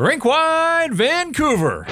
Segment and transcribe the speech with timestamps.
[0.00, 1.84] Rinkwide Vancouver.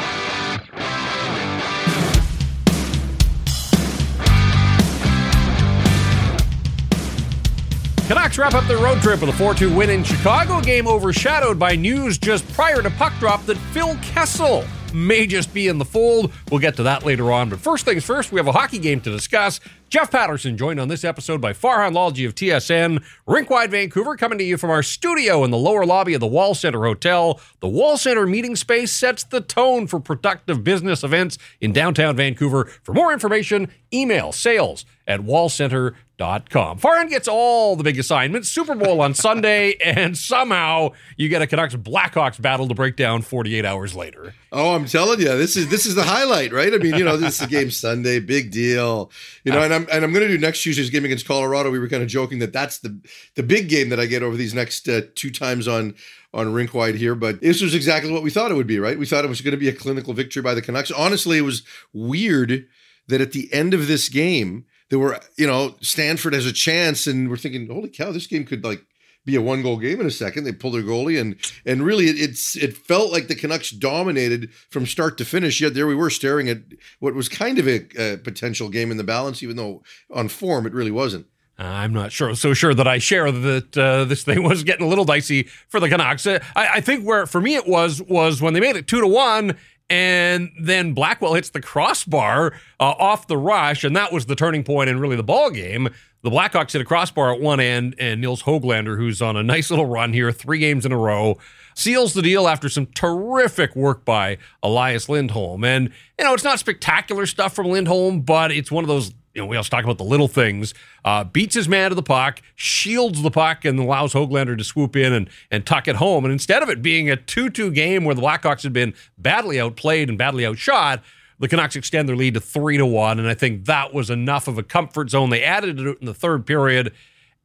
[8.07, 11.59] Canucks wrap up their road trip with a 4 2 win in Chicago, game overshadowed
[11.59, 15.85] by news just prior to puck drop that Phil Kessel may just be in the
[15.85, 16.33] fold.
[16.51, 17.49] We'll get to that later on.
[17.51, 19.61] But first things first, we have a hockey game to discuss.
[19.89, 24.45] Jeff Paterson joined on this episode by Farhan Lalji of TSN, Rinkwide Vancouver, coming to
[24.45, 27.41] you from our studio in the lower lobby of the Wall Center Hotel.
[27.61, 32.67] The Wall Center meeting space sets the tone for productive business events in downtown Vancouver.
[32.83, 35.95] For more information, email sales at wallcenter.com.
[36.19, 41.47] Farhan gets all the big assignments, Super Bowl on Sunday, and somehow you get a
[41.47, 44.35] Canucks Blackhawks battle to break down 48 hours later.
[44.51, 46.73] Oh, I'm telling you, this is this is the highlight, right?
[46.73, 49.11] I mean, you know, this is the game Sunday, big deal.
[49.45, 51.71] You know, and I'm and I'm going to do next Tuesday's game against Colorado.
[51.71, 52.99] We were kind of joking that that's the
[53.35, 55.95] the big game that I get over these next uh, two times on
[56.35, 58.99] on rink wide here, but this was exactly what we thought it would be, right?
[58.99, 60.91] We thought it was going to be a clinical victory by the Canucks.
[60.91, 62.67] Honestly, it was weird
[63.07, 67.07] that at the end of this game, there were, you know, Stanford has a chance,
[67.07, 68.85] and we're thinking, holy cow, this game could like
[69.25, 70.45] be a one goal game in a second.
[70.45, 71.37] They pulled their goalie, and
[71.67, 75.61] and really, it, it's it felt like the Canucks dominated from start to finish.
[75.61, 76.59] Yet there we were staring at
[76.99, 80.67] what was kind of a, a potential game in the balance, even though on form
[80.67, 81.27] it really wasn't.
[81.61, 84.89] I'm not sure, so sure that I share that uh, this thing was getting a
[84.89, 86.25] little dicey for the Canucks.
[86.25, 89.01] Uh, I, I think where for me it was was when they made it two
[89.01, 89.59] to one,
[89.91, 94.65] and then Blackwell hits the crossbar uh, off the rush, and that was the turning
[94.65, 95.89] point in really the ball game.
[96.23, 99.71] The Blackhawks hit a crossbar at one end, and Nils Hoglander, who's on a nice
[99.71, 101.39] little run here, three games in a row,
[101.75, 105.63] seals the deal after some terrific work by Elias Lindholm.
[105.63, 109.45] And, you know, it's not spectacular stuff from Lindholm, but it's one of those you
[109.45, 110.75] know, we always talk about the little things.
[111.05, 114.97] Uh, beats his man to the puck, shields the puck, and allows Hoglander to swoop
[114.97, 116.25] in and, and tuck it home.
[116.25, 119.61] And instead of it being a 2 2 game where the Blackhawks had been badly
[119.61, 121.05] outplayed and badly outshot,
[121.39, 123.21] the Canucks extend their lead to 3 to 1.
[123.21, 125.31] And I think that was enough of a comfort zone.
[125.31, 126.93] They added it in the third period.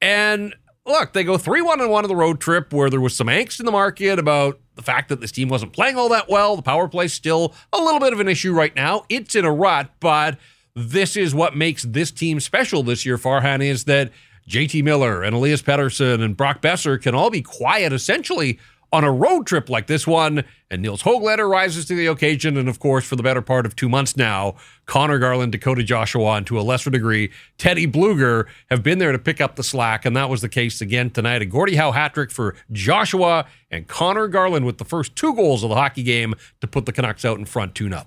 [0.01, 0.55] And
[0.87, 3.27] look, they go 3 1 and 1 of the road trip where there was some
[3.27, 6.55] angst in the market about the fact that this team wasn't playing all that well.
[6.55, 9.05] The power play still a little bit of an issue right now.
[9.09, 10.39] It's in a rut, but
[10.75, 14.11] this is what makes this team special this year, Farhan, is that
[14.49, 18.59] JT Miller and Elias Pettersson and Brock Boeser can all be quiet essentially
[18.91, 20.43] on a road trip like this one.
[20.69, 22.57] And Nils Hoglander rises to the occasion.
[22.57, 26.33] And of course, for the better part of two months now, Conor Garland, Dakota Joshua,
[26.33, 30.05] and to a lesser degree, Teddy Blueger have been there to pick up the slack.
[30.05, 31.41] And that was the case again tonight.
[31.41, 35.63] A Gordie Howe hat trick for Joshua and Conor Garland with the first two goals
[35.63, 38.03] of the hockey game to put the Canucks out in front 2 0.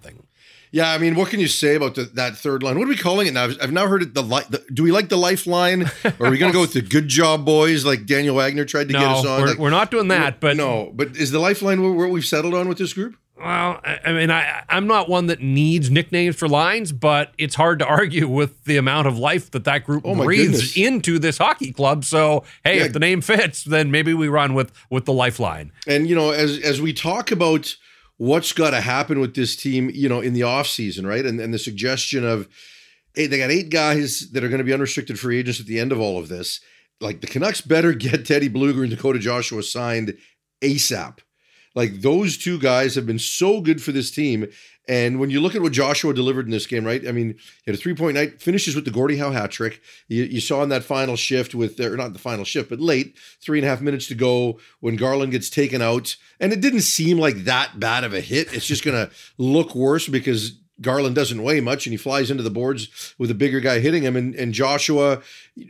[0.77, 2.79] Yeah, I mean, what can you say about the, that third line?
[2.79, 3.45] What are we calling it now?
[3.45, 4.13] I've, now heard it.
[4.13, 5.85] The, the, do we like the lifeline?
[6.05, 8.89] Or are we going to go with the good job boys like Daniel Wagner tried
[8.89, 9.41] to no, get us on?
[9.41, 10.39] We're, like, we're not doing that.
[10.39, 13.17] But no, but is the lifeline what we've settled on with this group?
[13.39, 17.79] Well, I mean, I, I'm not one that needs nicknames for lines, but it's hard
[17.79, 20.77] to argue with the amount of life that that group oh breathes goodness.
[20.77, 22.05] into this hockey club.
[22.05, 22.85] So, hey, Yeah.
[22.85, 25.73] if the name fits, then maybe we run with with the lifeline.
[25.87, 27.77] And you know, as as we talk about
[28.19, 31.25] what's got to happen with this team, you know, in the offseason, right?
[31.25, 32.49] And and the suggestion of
[33.15, 35.81] hey, they got eight guys that are going to be unrestricted free agents at the
[35.81, 36.61] end of all of this.
[37.01, 40.17] Like the Canucks better get Teddy Blueger and Dakota Joshua signed
[40.63, 41.19] ASAP.
[41.75, 44.47] Like those two guys have been so good for this team.
[44.89, 47.07] And when you look at what Joshua delivered in this game, right?
[47.09, 49.81] I mean, he had a three point night, finishes with the Gordie Howe hat trick.
[50.07, 53.17] You, you saw in that final shift with, or not the final shift, but late,
[53.41, 56.17] three and a half minutes to go when Garland gets taken out.
[56.39, 58.55] And it didn't seem like that bad of a hit.
[58.55, 62.43] It's just going to look worse because Garland doesn't weigh much and he flies into
[62.43, 64.15] the boards with a bigger guy hitting him.
[64.15, 65.23] And, and Joshua,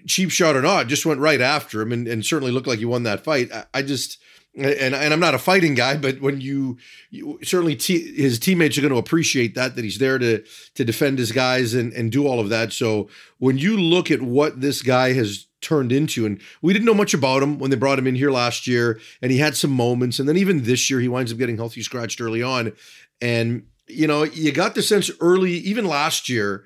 [0.07, 2.85] cheap shot or not, just went right after him and, and certainly looked like he
[2.85, 3.51] won that fight.
[3.53, 4.19] I, I just,
[4.57, 6.79] and and I'm not a fighting guy, but when you,
[7.11, 10.43] you certainly his teammates are going to appreciate that that he's there to
[10.75, 12.73] to defend his guys and and do all of that.
[12.73, 13.09] So
[13.39, 17.13] when you look at what this guy has turned into, and we didn't know much
[17.13, 20.19] about him when they brought him in here last year, and he had some moments,
[20.19, 22.73] and then even this year he winds up getting healthy scratched early on,
[23.21, 26.65] and you know you got the sense early, even last year,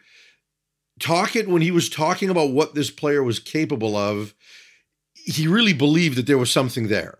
[1.01, 4.35] talking when he was talking about what this player was capable of,
[5.15, 7.20] he really believed that there was something there.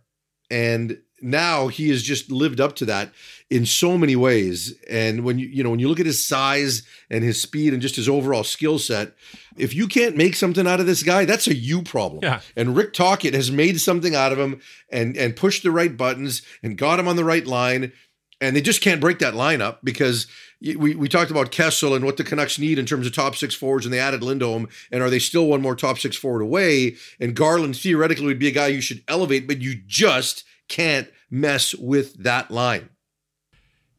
[0.51, 3.13] And now he has just lived up to that
[3.51, 4.75] in so many ways.
[4.89, 7.83] And when you you know when you look at his size and his speed and
[7.83, 9.13] just his overall skill set,
[9.57, 12.21] if you can't make something out of this guy, that's a you problem.
[12.23, 12.41] Yeah.
[12.57, 14.61] And Rick Tocchet has made something out of him
[14.91, 17.93] and and pushed the right buttons and got him on the right line.
[18.41, 20.27] And they just can't break that lineup because
[20.63, 23.55] we, we talked about Kessel and what the Canucks need in terms of top six
[23.55, 24.69] forwards, and they added Lindholm.
[24.91, 26.97] And are they still one more top six forward away?
[27.19, 31.75] And Garland theoretically would be a guy you should elevate, but you just can't mess
[31.75, 32.89] with that line.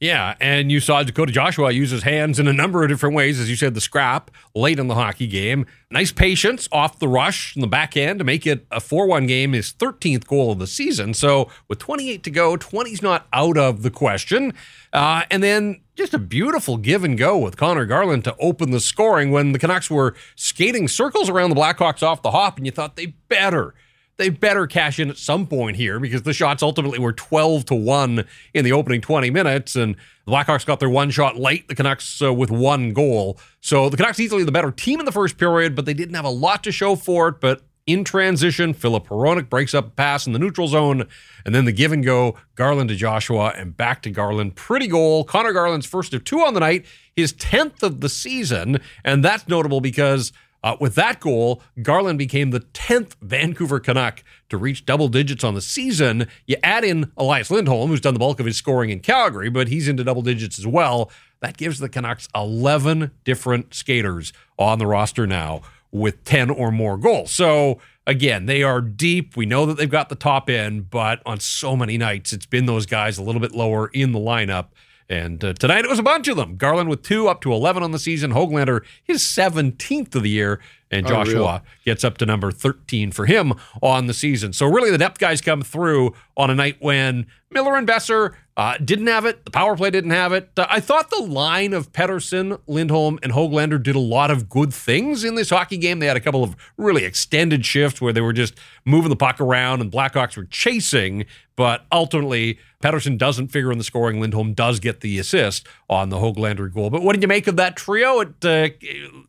[0.02, 3.40] Yeah, and you saw Dakota Joshua use his hands in a number of different ways,
[3.40, 5.68] as you said, the scrap late in the hockey game.
[5.92, 9.28] Nice patience off the rush in the back end to make it a 4 1
[9.28, 11.14] game, his 13th goal of the season.
[11.14, 14.56] So with 28 to go, 20's not out of the question.
[14.92, 18.80] Uh, and then just a beautiful give and go with Conor Garland to open the
[18.80, 22.72] scoring when the Canucks were skating circles around the Blackhawks off the hop, and you
[22.72, 23.76] thought they better
[24.18, 27.76] they better cash in at some point here because the shots ultimately were 12 to
[27.76, 31.68] 1 in the opening 20 minutes and the Blackhawks got their one shot late.
[31.68, 33.40] The Canucks uh, with one goal.
[33.62, 36.26] So the Canucks easily the better team in the first period but they didn't have
[36.26, 37.42] a lot to show for it.
[37.42, 41.08] But in transition Filip Hronek breaks up a pass in the neutral zone
[41.46, 44.56] and then the give and go Garland to Joshua and back to Garland.
[44.56, 45.24] Pretty goal.
[45.24, 46.86] Conor Garland's first of two on the night
[47.16, 50.32] his 10th of the season and that's notable because
[50.64, 55.56] uh, with that goal, Garland became the 10th Vancouver Canuck to reach double digits on
[55.56, 56.28] the season.
[56.46, 59.70] You add in Elias Lindholm, who's done the bulk of his scoring in Calgary, but
[59.70, 61.10] he's into double digits as well.
[61.40, 65.62] That gives the Canucks 11 different skaters on the roster now
[65.92, 67.32] with 10 or more goals.
[67.32, 69.36] So, again, they are deep.
[69.36, 72.68] We know that they've got the top end, but on so many nights, it's been
[72.68, 74.68] those guys a little bit lower in the lineup
[75.12, 76.56] and uh, tonight it was a bunch of them.
[76.56, 78.32] Garland with two, up to 11 on the season.
[78.32, 80.62] Hoglander, his 17th of the year.
[80.90, 81.62] And Joshua Unreal.
[81.86, 84.52] gets up to number 13 for him on the season.
[84.52, 88.78] So, really, the depth guys come through on a night when Miller and Boeser uh,
[88.78, 89.46] didn't have it.
[89.46, 90.50] The power play didn't have it.
[90.58, 94.74] Uh, I thought the line of Pettersson, Lindholm, and Hoglander did a lot of good
[94.74, 96.00] things in this hockey game.
[96.00, 99.40] They had a couple of really extended shifts where they were just moving the puck
[99.40, 101.26] around and Blackhawks were chasing.
[101.62, 104.20] But ultimately, Pettersson doesn't figure in the scoring.
[104.20, 106.90] Lindholm does get the assist on the Hoglander goal.
[106.90, 108.22] But what did you make of that trio?
[108.22, 108.70] It, uh,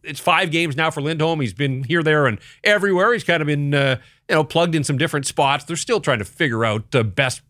[0.02, 1.42] it's five games now for Lindholm.
[1.42, 3.12] He's been here, there, and everywhere.
[3.12, 3.98] He's kind of been uh,
[4.30, 5.64] you know plugged in some different spots.
[5.64, 7.42] They're still trying to figure out the best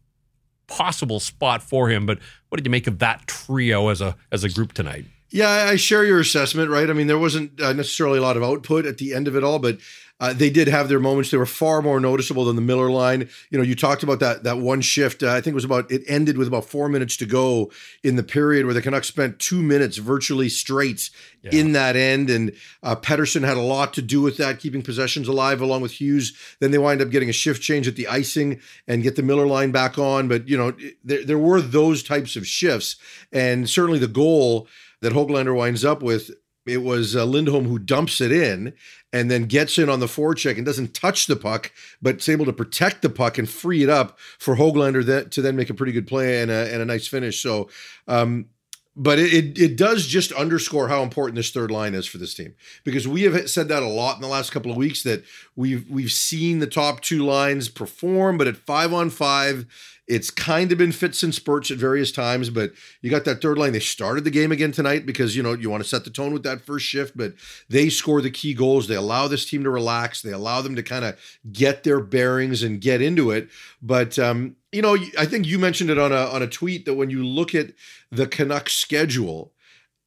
[0.67, 2.05] possible spot for him.
[2.05, 2.19] But
[2.49, 5.05] what did you make of that trio as a as a group tonight?
[5.33, 6.91] Yeah, I share your assessment, right?
[6.91, 9.43] I mean, there wasn't uh, necessarily a lot of output at the end of it
[9.43, 9.79] all, but
[10.21, 11.33] uh, they did have their moments.
[11.33, 13.29] They were far more noticeable than the Miller line.
[13.51, 15.23] You know, you talked about that that one shift.
[15.23, 17.73] Uh, I think it was about it ended with about four minutes to go
[18.05, 21.11] in the period where the Canucks spent two minutes virtually straight
[21.43, 21.51] yeah.
[21.53, 22.53] in that end, and
[22.85, 26.37] uh, Pettersson had a lot to do with that, keeping possessions alive along with Hughes.
[26.61, 29.47] Then they wind up getting a shift change at the icing and get the Miller
[29.47, 30.29] line back on.
[30.29, 32.95] But you know, there there were those types of shifts,
[33.33, 34.69] and certainly the goal
[35.03, 36.31] that Hoglander winds up with
[36.65, 38.73] it was uh, Lindholm who dumps it in
[39.13, 42.45] and then gets in on the forecheck and doesn't touch the puck, but is able
[42.45, 45.75] to protect the puck and free it up for Hoglander that, to then make a
[45.75, 47.43] pretty good play and a, and a nice finish.
[47.43, 47.69] So,
[48.07, 48.47] um,
[48.95, 52.35] but it, it, it does just underscore how important this third line is for this
[52.35, 52.55] team
[52.85, 55.25] because we have said that a lot in the last couple of weeks that
[55.57, 59.65] we've we've seen the top two lines perform, but at five on five,
[60.13, 63.57] it's kind of been fits and spurts at various times, but you got that third
[63.57, 63.73] line.
[63.73, 66.35] They started the game again tonight because you know you want to set the tone
[66.35, 67.33] with that first shift, but
[67.71, 68.89] they score the key goals.
[68.89, 70.21] They allow this team to relax.
[70.21, 71.19] They allow them to kind of
[71.51, 73.49] get their bearings and get into it.
[73.81, 76.95] But um, you know, I think you mentioned it on a on a tweet that
[76.95, 77.73] when you look at
[78.11, 79.55] the Canucks schedule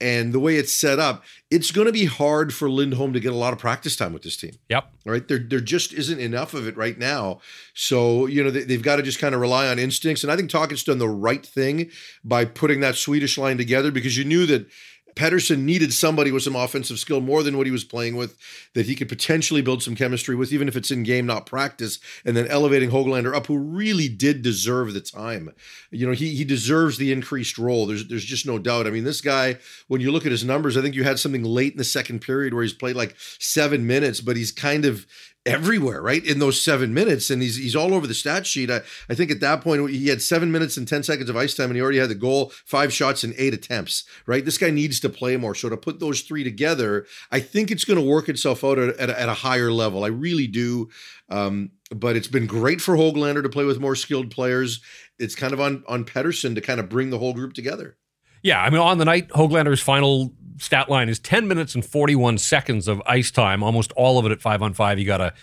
[0.02, 3.32] and the way it's set up, it's going to be hard for Lindholm to get
[3.32, 4.52] a lot of practice time with this team.
[4.70, 4.92] Yep.
[5.06, 5.28] Right.
[5.28, 7.40] There, there just isn't enough of it right now.
[7.74, 10.24] So, you know, they, have got to just kind of rely on instincts.
[10.24, 11.90] And I think Tocchet's done the right thing
[12.24, 14.68] by putting that Swedish line together because you knew that
[15.16, 18.38] Pettersson needed somebody with some offensive skill more than what he was playing with
[18.74, 22.00] that he could potentially build some chemistry with, even if it's in game, not practice,
[22.26, 25.52] and then elevating Hoglander up, who really did deserve the time.
[25.90, 27.86] You know, he he deserves the increased role.
[27.86, 28.88] There's there's just no doubt.
[28.88, 29.58] I mean, this guy,
[29.88, 32.20] when you look at his numbers, I think you had something late in the second
[32.20, 35.06] period where he's played like seven minutes, but he's kind of
[35.46, 36.26] everywhere, right?
[36.26, 37.30] In those seven minutes.
[37.30, 38.72] And he's he's all over the stat sheet.
[38.72, 41.54] I, I think at that point he had seven minutes and 10 seconds of ice
[41.54, 44.44] time and he already had the goal, five shots and eight attempts, right?
[44.44, 45.56] This guy needs to play more.
[45.56, 48.98] So to put those three together, I think it's going to work itself out at,
[48.98, 50.04] at, at, a higher level.
[50.04, 50.90] I really do.
[51.30, 54.82] Um, but it's been great for Hoglander to play with more skilled players.
[55.20, 57.98] It's kind of on on Pettersson to kind of bring the whole group together.
[58.46, 62.38] Yeah, I mean, on the night, Hoglander's final stat line is 10 minutes and 41
[62.38, 65.00] seconds of ice time, almost all of it at five on five.
[65.00, 65.34] You got a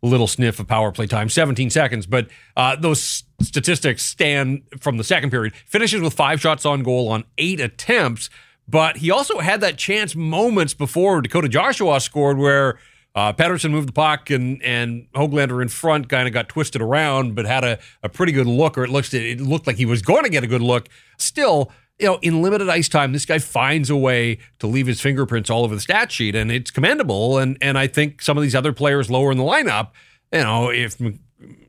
[0.00, 2.06] little sniff of power play time, 17 seconds.
[2.06, 5.56] But uh, those statistics stand from the second period.
[5.66, 8.30] Finishes with five shots on goal on eight attempts.
[8.68, 12.78] But he also had that chance moments before Dakota Joshua scored where
[13.16, 17.34] uh, Pettersson moved the puck and and Hoglander in front kind of got twisted around,
[17.34, 20.00] but had a, a pretty good look, or it looks it looked like he was
[20.00, 20.88] going to get a good look.
[21.18, 25.00] Still, you know, in limited ice time, this guy finds a way to leave his
[25.00, 27.38] fingerprints all over the stat sheet, and it's commendable.
[27.38, 29.90] And and I think some of these other players lower in the lineup,
[30.32, 31.18] you know, if you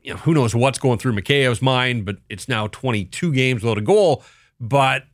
[0.06, 3.80] know, who knows what's going through Mikheyev's mind, but it's now 22 games without a
[3.80, 4.24] goal.
[4.58, 5.04] But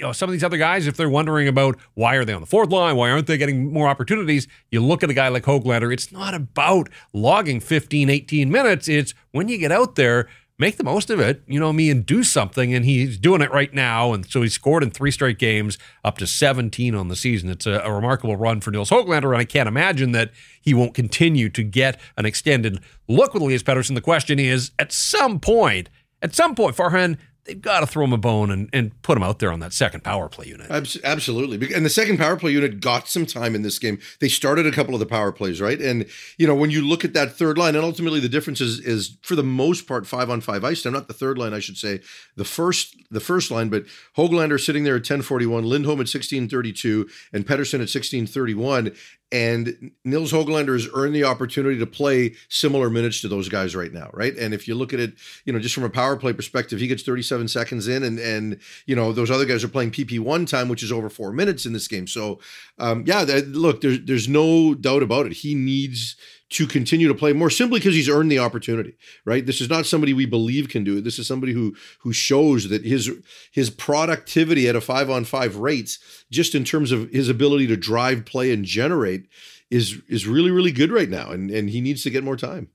[0.00, 2.40] you know, some of these other guys, if they're wondering about why are they on
[2.40, 5.42] the fourth line, why aren't they getting more opportunities, you look at a guy like
[5.42, 8.88] Hoglander, it's not about logging 15, 18 minutes.
[8.88, 10.28] It's when you get out there,
[10.60, 12.74] make the most of it, you know me, and do something.
[12.74, 14.12] And he's doing it right now.
[14.12, 17.48] And so he scored in three straight games, up to 17 on the season.
[17.48, 19.32] It's a, a remarkable run for Nils Hoglander.
[19.32, 23.62] And I can't imagine that he won't continue to get an extended look with Elias
[23.62, 23.94] Pettersson.
[23.94, 25.88] The question is, at some point,
[26.22, 29.22] at some point, Farhan, they've got to throw him a bone and, and put him
[29.22, 30.70] out there on that second power play unit.
[30.70, 31.74] Absolutely.
[31.74, 33.98] And the second power play unit got some time in this game.
[34.20, 35.80] They started a couple of the power plays, right?
[35.80, 36.06] And,
[36.38, 39.16] you know, when you look at that third line, and ultimately the difference is, is
[39.22, 41.76] for the most part, five on five ice time, not the third line, I should
[41.76, 42.00] say,
[42.36, 43.84] the first the first line, but
[44.16, 48.92] Hoglander sitting there at 1041, Lindholm at 1632, and Pettersson at 1631.
[49.32, 53.92] And Nils Hoglander has earned the opportunity to play similar minutes to those guys right
[53.92, 54.36] now, right?
[54.36, 56.88] And if you look at it, you know, just from a power play perspective, he
[56.88, 60.46] gets 37 seconds in, and and you know those other guys are playing PP one
[60.46, 62.06] time, which is over four minutes in this game.
[62.06, 62.40] So,
[62.78, 65.32] um, yeah, that, look, there's there's no doubt about it.
[65.32, 66.16] He needs
[66.50, 69.46] to continue to play more simply because he's earned the opportunity, right?
[69.46, 71.04] This is not somebody we believe can do it.
[71.04, 73.10] This is somebody who who shows that his
[73.52, 77.76] his productivity at a five on five rates, just in terms of his ability to
[77.76, 79.28] drive play and generate,
[79.70, 82.68] is is really really good right now, and and he needs to get more time.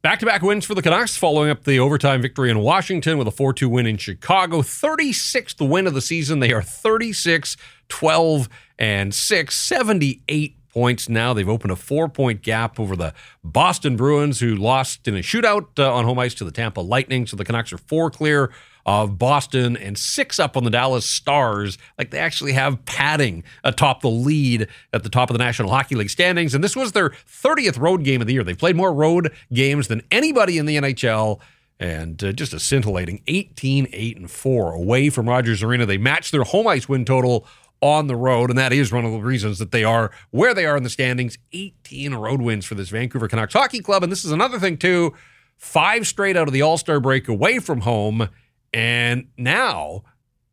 [0.00, 3.26] Back to back wins for the Canucks, following up the overtime victory in Washington with
[3.26, 4.62] a 4 2 win in Chicago.
[4.62, 6.38] 36th win of the season.
[6.38, 7.56] They are 36,
[7.88, 8.48] 12,
[8.78, 11.32] and 6, 78 points now.
[11.32, 15.78] They've opened a four point gap over the Boston Bruins, who lost in a shootout
[15.78, 17.26] uh, on home ice to the Tampa Lightning.
[17.26, 18.50] So the Canucks are four clear
[18.86, 21.76] of Boston and six up on the Dallas Stars.
[21.98, 25.94] Like they actually have padding atop the lead at the top of the National Hockey
[25.94, 26.54] League standings.
[26.54, 28.42] And this was their 30th road game of the year.
[28.42, 31.38] They've played more road games than anybody in the NHL
[31.78, 35.86] and uh, just a scintillating 18 8 and 4 away from Rogers Arena.
[35.86, 37.46] They matched their home ice win total
[37.80, 40.66] on the road, and that is one of the reasons that they are where they
[40.66, 41.38] are in the standings.
[41.52, 45.14] 18 road wins for this Vancouver Canucks hockey club, and this is another thing too.
[45.56, 48.28] Five straight out of the All Star break away from home,
[48.72, 50.04] and now,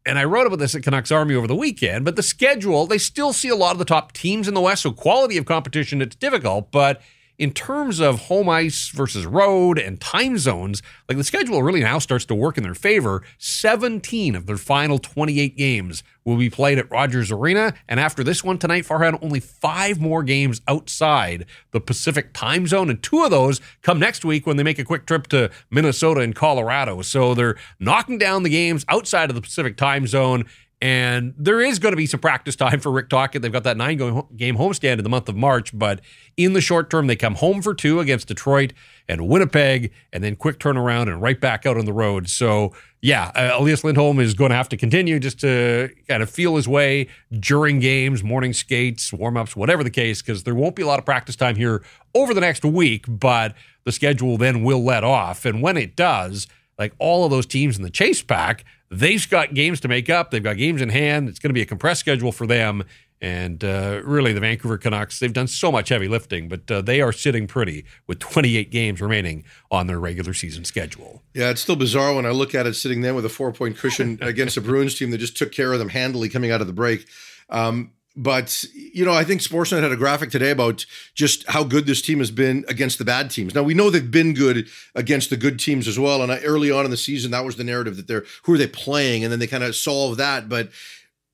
[0.05, 2.05] and I wrote about this at Canucks Army over the weekend.
[2.05, 4.84] But the schedule, they still see a lot of the top teams in the West,
[4.84, 7.01] so quality of competition it's difficult, but
[7.37, 11.99] in terms of home ice versus road and time zones, like the schedule really now
[11.99, 13.21] starts to work in their favor.
[13.37, 17.73] 17 of their final 28 games will be played at Rogers Arena.
[17.87, 22.89] And after this one tonight, Farhan, only five more games outside the Pacific time zone.
[22.89, 26.21] And two of those come next week when they make a quick trip to Minnesota
[26.21, 27.01] and Colorado.
[27.03, 30.45] So they're knocking down the games outside of the Pacific time zone.
[30.82, 33.41] And there is going to be some practice time for Rick Tocchet.
[33.41, 33.98] They've got that nine
[34.36, 36.01] game homestand in the month of March, but
[36.36, 38.74] in the short term, they come home for two against Detroit
[39.08, 42.27] and Winnipeg, and then quick turnaround and right back out on the road.
[42.27, 46.29] So, yeah, uh, Elias Lindholm is going to have to continue just to kind of
[46.29, 47.08] feel his way
[47.39, 51.00] during games, morning skates, warm ups, whatever the case, because there won't be a lot
[51.00, 53.55] of practice time here over the next week, but
[53.86, 55.46] the schedule then will let off.
[55.46, 59.53] And when it does, like all of those teams in the chase pack, they've got
[59.53, 60.31] games to make up.
[60.31, 61.29] They've got games in hand.
[61.29, 62.83] It's going to be a compressed schedule for them.
[63.21, 67.01] And uh, really, the Vancouver Canucks, they've done so much heavy lifting, but uh, they
[67.01, 71.23] are sitting pretty with 28 games remaining on their regular season schedule.
[71.33, 73.77] Yeah, it's still bizarre when I look at it sitting there with a four point
[73.77, 76.67] cushion against a Bruins team that just took care of them handily coming out of
[76.67, 77.07] the break.
[77.49, 81.86] Um, but you know, I think Sportsnet had a graphic today about just how good
[81.86, 83.53] this team has been against the bad teams.
[83.53, 86.22] Now we know they've been good against the good teams as well.
[86.22, 88.57] And I, early on in the season, that was the narrative that they're who are
[88.57, 90.48] they playing, and then they kind of solve that.
[90.48, 90.69] But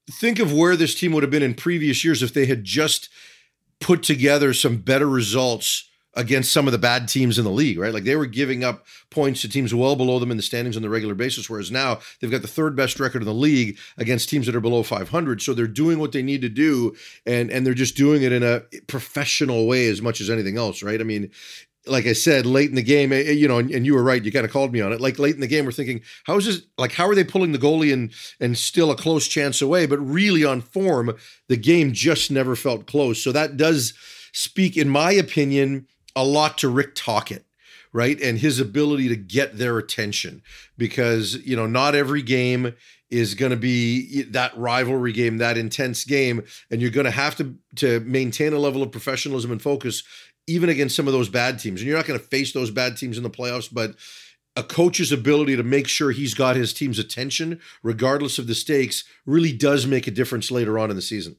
[0.10, 3.10] think of where this team would have been in previous years if they had just
[3.80, 7.94] put together some better results against some of the bad teams in the league, right?
[7.94, 10.82] Like they were giving up points to teams well below them in the standings on
[10.82, 14.30] the regular basis, whereas now they've got the third best record in the league against
[14.30, 15.42] teams that are below 500.
[15.42, 18.44] So they're doing what they need to do, and and they're just doing it in
[18.44, 21.00] a professional way as much as anything else, right?
[21.00, 21.32] I mean,
[21.88, 24.24] like I said, late in the game, eh, you know, and, and, you were right.
[24.24, 25.02] You kind of called me on it.
[25.02, 26.62] Like late in the game, we're thinking, how is this?
[26.78, 29.86] Like, how are they pulling the goalie and and still a close chance away?
[29.86, 31.16] But really, on form,
[31.48, 33.24] the game just never felt close.
[33.24, 33.94] So that does
[34.34, 37.46] speak, in my opinion, a lot to Rick Tocchet,
[37.94, 38.20] right?
[38.22, 40.42] And his ability to get their attention
[40.78, 42.74] because, you know, not every game
[43.10, 47.36] is going to be that rivalry game, that intense game, and you're going to have
[47.36, 50.04] to to maintain a level of professionalism and focus
[50.48, 51.82] even against some of those bad teams.
[51.82, 53.96] And you're not going to face those bad teams in the playoffs, but
[54.56, 59.04] a coach's ability to make sure he's got his team's attention regardless of the stakes
[59.26, 61.36] really does make a difference later on in the season.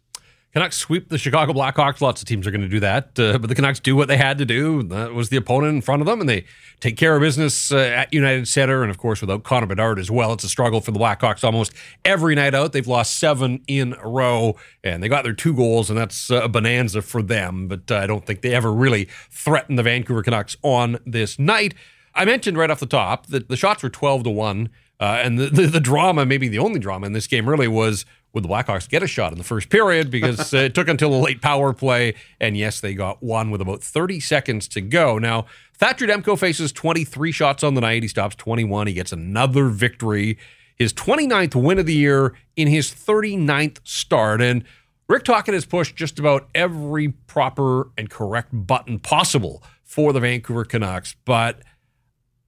[0.52, 2.02] Canucks sweep the Chicago Blackhawks.
[2.02, 4.18] Lots of teams are going to do that, uh, but the Canucks do what they
[4.18, 4.82] had to do.
[4.82, 6.44] That was the opponent in front of them, and they
[6.78, 8.82] take care of business uh, at United Center.
[8.82, 11.72] And of course, without Connor Bedard as well, it's a struggle for the Blackhawks almost
[12.04, 12.72] every night out.
[12.72, 16.48] They've lost seven in a row, and they got their two goals, and that's a
[16.48, 17.66] bonanza for them.
[17.66, 21.72] But uh, I don't think they ever really threatened the Vancouver Canucks on this night.
[22.14, 24.68] I mentioned right off the top that the shots were 12 to 1.
[25.00, 28.04] Uh, and the, the, the, drama, maybe the only drama in this game, really was
[28.32, 31.14] would the Blackhawks get a shot in the first period because uh, it took until
[31.14, 32.14] a late power play.
[32.40, 35.18] And yes, they got one with about 30 seconds to go.
[35.18, 38.02] Now, Thatcher Demko faces 23 shots on the night.
[38.02, 38.86] He stops 21.
[38.86, 40.38] He gets another victory,
[40.76, 44.40] his 29th win of the year in his 39th start.
[44.40, 44.64] And
[45.08, 50.64] Rick Tocchet has pushed just about every proper and correct button possible for the Vancouver
[50.64, 51.16] Canucks.
[51.26, 51.62] But,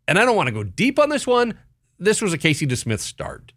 [0.09, 1.59] and I don't want to go deep on this one,
[1.99, 3.53] this was a Casey DeSmith start.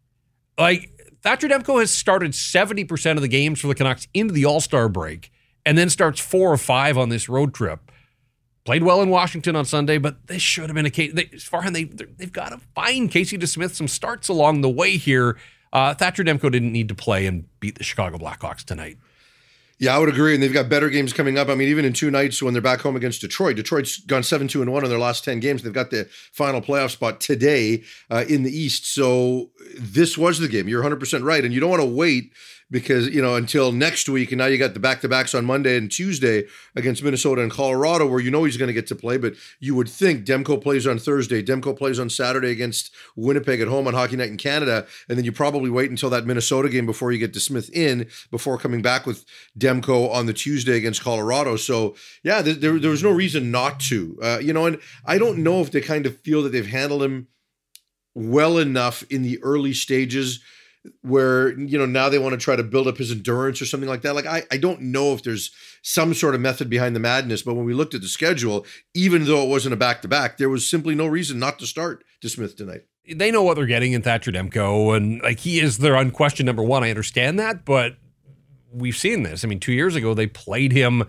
[0.57, 4.62] Like, Thatcher Demko has started 70% of the games for the Canucks into the All
[4.62, 5.31] Star break
[5.65, 7.91] and then starts four or five on this road trip.
[8.63, 11.13] Played well in Washington on Sunday, but this should have been a case.
[11.13, 14.69] They, as far as they, they've got to find Casey DeSmith some starts along the
[14.69, 15.38] way here.
[15.71, 18.97] Uh, Thatcher Demko didn't need to play and beat the Chicago Blackhawks tonight.
[19.79, 20.34] Yeah, I would agree.
[20.34, 21.50] And they've got better games coming up.
[21.50, 24.48] I mean, even in two nights when they're back home against Detroit, Detroit's gone 7
[24.48, 25.62] 2 and 1 in their last 10 games.
[25.62, 28.91] They've got the final playoff spot today uh, in the East.
[28.91, 30.67] So this was the game.
[30.67, 31.46] You're 100% right.
[31.46, 32.31] And you don't want to wait
[32.69, 35.91] because you know until next week and now you got the back-to-backs on monday and
[35.91, 36.43] tuesday
[36.75, 39.75] against minnesota and colorado where you know he's going to get to play but you
[39.75, 43.93] would think demko plays on thursday demko plays on saturday against winnipeg at home on
[43.93, 47.17] hockey night in canada and then you probably wait until that minnesota game before you
[47.17, 49.25] get DeSmith in before coming back with
[49.57, 51.55] demko on the tuesday against colorado.
[51.55, 54.17] So yeah there, there was no reason not to.
[54.21, 57.03] Uh, you know and i don't know if they kind of feel that they've handled
[57.03, 57.27] him
[58.13, 60.41] well enough in the early stages
[61.01, 63.89] where you know now they want to try to build up his endurance or something
[63.89, 65.51] like that like I, I don't know if there's
[65.82, 69.25] some sort of method behind the madness but when we looked at the schedule even
[69.25, 72.84] though it wasn't a back-to-back there was simply no reason not to start DeSmith tonight
[73.15, 76.63] they know what they're getting in Thatcher Demko and like he is their unquestioned number
[76.63, 77.98] one I understand that but
[78.72, 81.03] we've seen this I mean two years ago they played him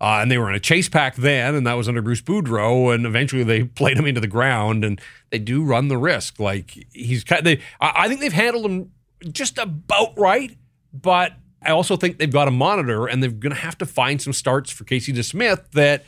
[0.00, 2.94] uh, and they were in a chase pack then, and that was under Bruce Boudreau.
[2.94, 6.38] And eventually, they played him into the ground, and they do run the risk.
[6.38, 8.92] Like he's, kind, they, I think they've handled him
[9.32, 10.56] just about right,
[10.92, 11.32] but
[11.62, 14.32] I also think they've got a monitor and they're going to have to find some
[14.32, 16.04] starts for Casey DeSmith that,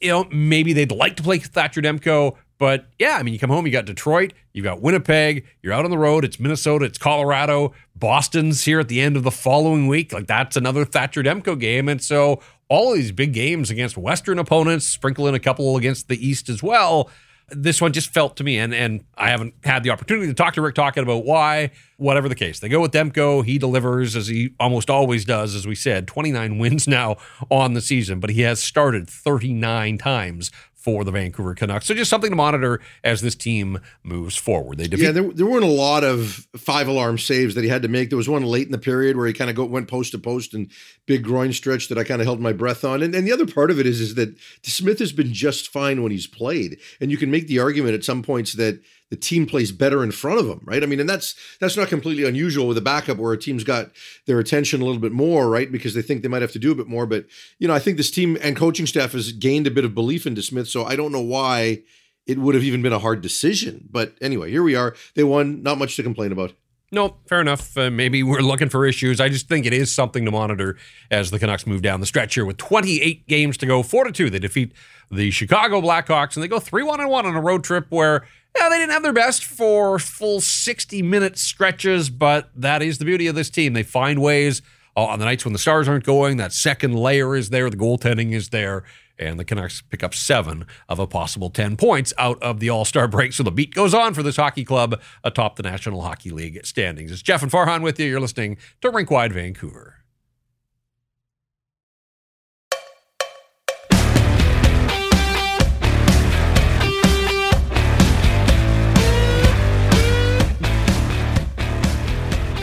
[0.00, 2.36] you know, maybe they'd like to play Thatcher Demko.
[2.58, 5.84] But yeah, I mean, you come home, you got Detroit, you've got Winnipeg, you're out
[5.84, 9.86] on the road, it's Minnesota, it's Colorado, Boston's here at the end of the following
[9.86, 10.12] week.
[10.12, 11.88] Like that's another Thatcher Demko game.
[11.88, 16.26] And so all these big games against Western opponents, sprinkle in a couple against the
[16.26, 17.10] East as well
[17.50, 20.54] this one just felt to me, and and I haven't had the opportunity to talk
[20.54, 21.70] to Rick Tocchet about why.
[21.96, 23.44] Whatever the case, they go with Demko.
[23.44, 25.54] He delivers as he almost always does.
[25.56, 27.16] As we said, 29 wins now
[27.50, 31.86] on the season, but he has started 39 times for the Vancouver Canucks.
[31.86, 34.78] So just something to monitor as this team moves forward.
[34.78, 37.82] They defeat- yeah, there, there weren't a lot of five alarm saves that he had
[37.82, 38.10] to make.
[38.10, 40.54] There was one late in the period where he kind of went post to post
[40.54, 40.70] and
[41.04, 43.02] big groin stretch that I kind of held my breath on.
[43.02, 46.02] And, and the other part of it is is that Smith has been just fine
[46.02, 49.46] when he's played, and you can make the argument at some points that the team
[49.46, 50.82] plays better in front of them, right?
[50.82, 53.90] I mean, and that's that's not completely unusual with a backup where a team's got
[54.26, 55.70] their attention a little bit more, right?
[55.70, 57.06] Because they think they might have to do a bit more.
[57.06, 57.26] But
[57.58, 60.26] you know, I think this team and coaching staff has gained a bit of belief
[60.26, 61.82] in DeSmith, so I don't know why
[62.26, 63.88] it would have even been a hard decision.
[63.90, 64.94] But anyway, here we are.
[65.14, 65.62] They won.
[65.62, 66.52] Not much to complain about.
[66.90, 67.76] No, fair enough.
[67.76, 69.20] Uh, maybe we're looking for issues.
[69.20, 70.76] I just think it is something to monitor
[71.10, 73.82] as the Canucks move down the stretch here with 28 games to go.
[73.82, 74.30] 4 to 2.
[74.30, 74.72] They defeat
[75.10, 78.26] the Chicago Blackhawks and they go 3 1 and 1 on a road trip where
[78.58, 83.04] yeah, they didn't have their best for full 60 minute stretches, but that is the
[83.04, 83.72] beauty of this team.
[83.72, 84.62] They find ways
[84.96, 86.36] uh, on the nights when the stars aren't going.
[86.38, 88.84] That second layer is there, the goaltending is there,
[89.18, 92.84] and the Canucks pick up seven of a possible 10 points out of the All
[92.84, 93.32] Star break.
[93.32, 97.12] So the beat goes on for this hockey club atop the National Hockey League standings.
[97.12, 98.06] It's Jeff and Farhan with you.
[98.06, 99.97] You're listening to Rinkwide Vancouver.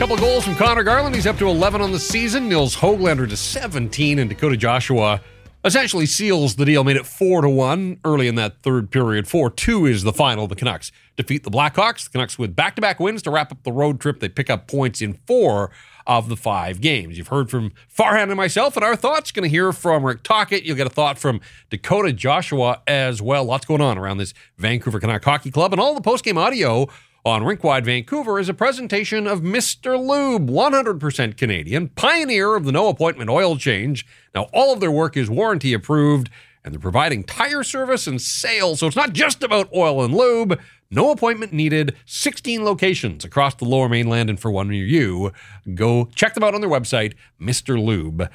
[0.06, 1.16] Couple goals from Conor Garland.
[1.16, 2.48] He's up to 11 on the season.
[2.48, 5.20] Nils Hoglander to 17, and Dakota Joshua
[5.64, 6.84] essentially seals the deal.
[6.84, 9.26] Made it four to one early in that third period.
[9.26, 10.46] Four two is the final.
[10.46, 12.04] The Canucks defeat the Blackhawks.
[12.04, 14.20] The Canucks with back to back wins to wrap up the road trip.
[14.20, 15.72] They pick up points in four
[16.06, 17.18] of the five games.
[17.18, 19.32] You've heard from Farhan and myself and our thoughts.
[19.32, 20.62] Going to hear from Rick Tocchet.
[20.62, 23.44] You'll get a thought from Dakota Joshua as well.
[23.44, 26.86] Lots going on around this Vancouver Canuck Hockey Club and all the post game audio
[27.26, 29.98] on Rinkwide Vancouver is a presentation of Mr.
[29.98, 34.06] Lube, 100% Canadian, pioneer of the no appointment oil change.
[34.32, 36.30] Now, all of their work is warranty approved,
[36.64, 40.60] and they're providing tire service and sales, so it's not just about oil and lube.
[40.88, 41.96] No appointment needed.
[42.06, 45.32] 16 locations across the lower mainland, and for one near you,
[45.74, 48.30] go check them out on their website, MrLube.com.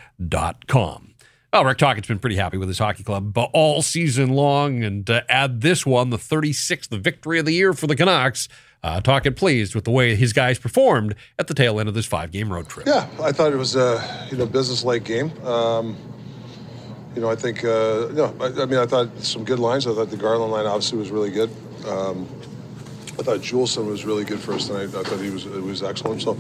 [1.54, 5.62] Well, Rick Tocchet's been pretty happy with his hockey club all season long, and add
[5.62, 8.50] this one, the 36th victory of the year for the Canucks.
[8.84, 12.06] Uh, Tocchet pleased with the way his guys performed at the tail end of this
[12.06, 12.88] five-game road trip.
[12.88, 15.32] Yeah, I thought it was a you know business-like game.
[15.46, 15.96] Um,
[17.16, 19.86] you know, I think uh, know, I, I, mean, I thought some good lines.
[19.86, 21.50] I thought the Garland line obviously was really good.
[21.88, 22.28] Um,
[23.20, 24.96] I thought Juleson was really good first tonight.
[24.96, 26.22] I thought he was it was excellent.
[26.22, 26.38] So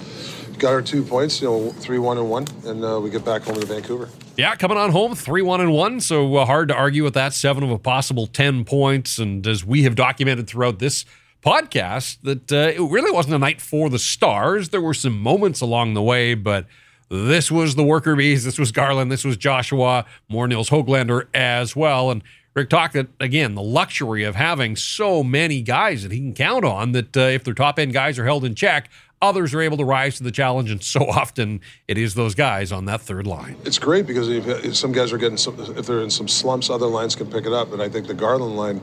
[0.57, 3.43] got our two points, you know, three one and one, and uh, we get back
[3.43, 4.09] home to Vancouver.
[4.37, 5.99] Yeah, coming on home, three one and one.
[5.99, 7.33] So uh, hard to argue with that.
[7.33, 11.05] Seven of a possible ten points, and as we have documented throughout this
[11.41, 14.69] podcast, that uh, it really wasn't a night for the Stars.
[14.69, 16.65] There were some moments along the way, but.
[17.13, 18.45] This was the worker bees.
[18.45, 19.11] This was Garland.
[19.11, 20.05] This was Joshua.
[20.29, 22.09] More Nils Hoglander as well.
[22.09, 22.23] And
[22.53, 26.91] Rick talked again the luxury of having so many guys that he can count on.
[26.91, 28.89] That uh, if their top end guys are held in check,
[29.21, 32.71] others are able to rise to the challenge, and so often it is those guys
[32.71, 33.55] on that third line.
[33.63, 36.69] It's great because if, if some guys are getting some, if they're in some slumps,
[36.69, 38.81] other lines can pick it up, and I think the Garland line.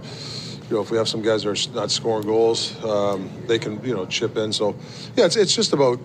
[0.69, 3.83] You know, if we have some guys that are not scoring goals, um, they can
[3.85, 4.53] you know chip in.
[4.53, 4.77] So,
[5.17, 5.99] yeah, it's, it's just about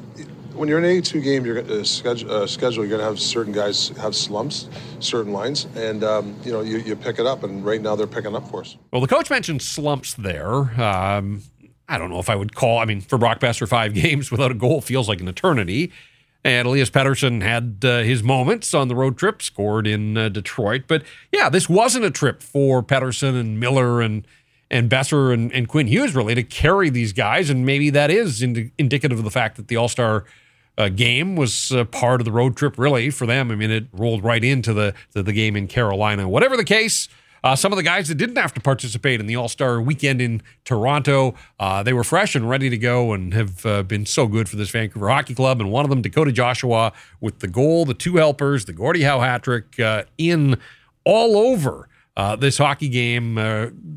[0.53, 2.83] when you're in an 82 game, you're uh, schedule, uh, schedule.
[2.83, 6.77] You're going to have certain guys have slumps, certain lines, and um, you know you,
[6.77, 7.43] you pick it up.
[7.43, 8.77] And right now they're picking up for us.
[8.91, 10.55] Well, the coach mentioned slumps there.
[10.81, 11.41] Um,
[11.89, 12.79] I don't know if I would call.
[12.79, 15.91] I mean, for Brock Boeser, five games without a goal feels like an eternity.
[16.45, 20.83] And Elias Pettersson had uh, his moments on the road trip, scored in uh, Detroit.
[20.87, 24.27] But yeah, this wasn't a trip for Pettersson and Miller and
[24.73, 27.49] and Boeser and, and Quinn Hughes really to carry these guys.
[27.49, 30.25] And maybe that is ind- indicative of the fact that the All Star
[30.77, 33.51] uh, game was uh, part of the road trip, really, for them.
[33.51, 36.27] I mean, it rolled right into the, the, the game in Carolina.
[36.27, 37.07] Whatever the case,
[37.43, 40.19] uh, some of the guys that didn't have to participate in the All Star weekend
[40.19, 44.25] in Toronto, uh, they were fresh and ready to go and have uh, been so
[44.25, 45.61] good for this Vancouver Hockey Club.
[45.61, 49.19] And one of them, Dakota Joshua, with the goal, the two helpers, the Gordie Howe
[49.19, 50.57] hat trick uh, in
[51.05, 51.87] all over.
[52.39, 53.35] This hockey game,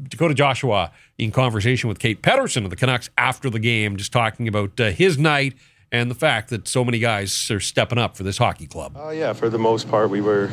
[0.08, 4.48] Dakota Joshua in conversation with Kate Pettersson of the Canucks after the game, just talking
[4.48, 5.54] about his night
[5.92, 8.96] and the fact that so many guys are stepping up for this hockey club.
[8.96, 10.50] Uh, yeah, for the most part, we were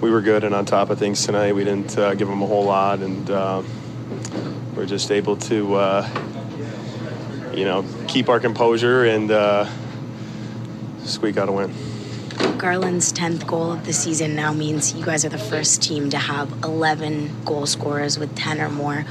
[0.00, 1.54] we were good and on top of things tonight.
[1.54, 3.62] We didn't uh, give them a whole lot, and uh,
[4.76, 6.08] we're just able to, uh,
[7.52, 9.68] you know, keep our composure and uh,
[11.00, 11.74] squeak out a win.
[12.58, 16.18] Garland's 10th goal of the season now means you guys are the first team to
[16.18, 19.04] have 11 goal scorers with 10 or more.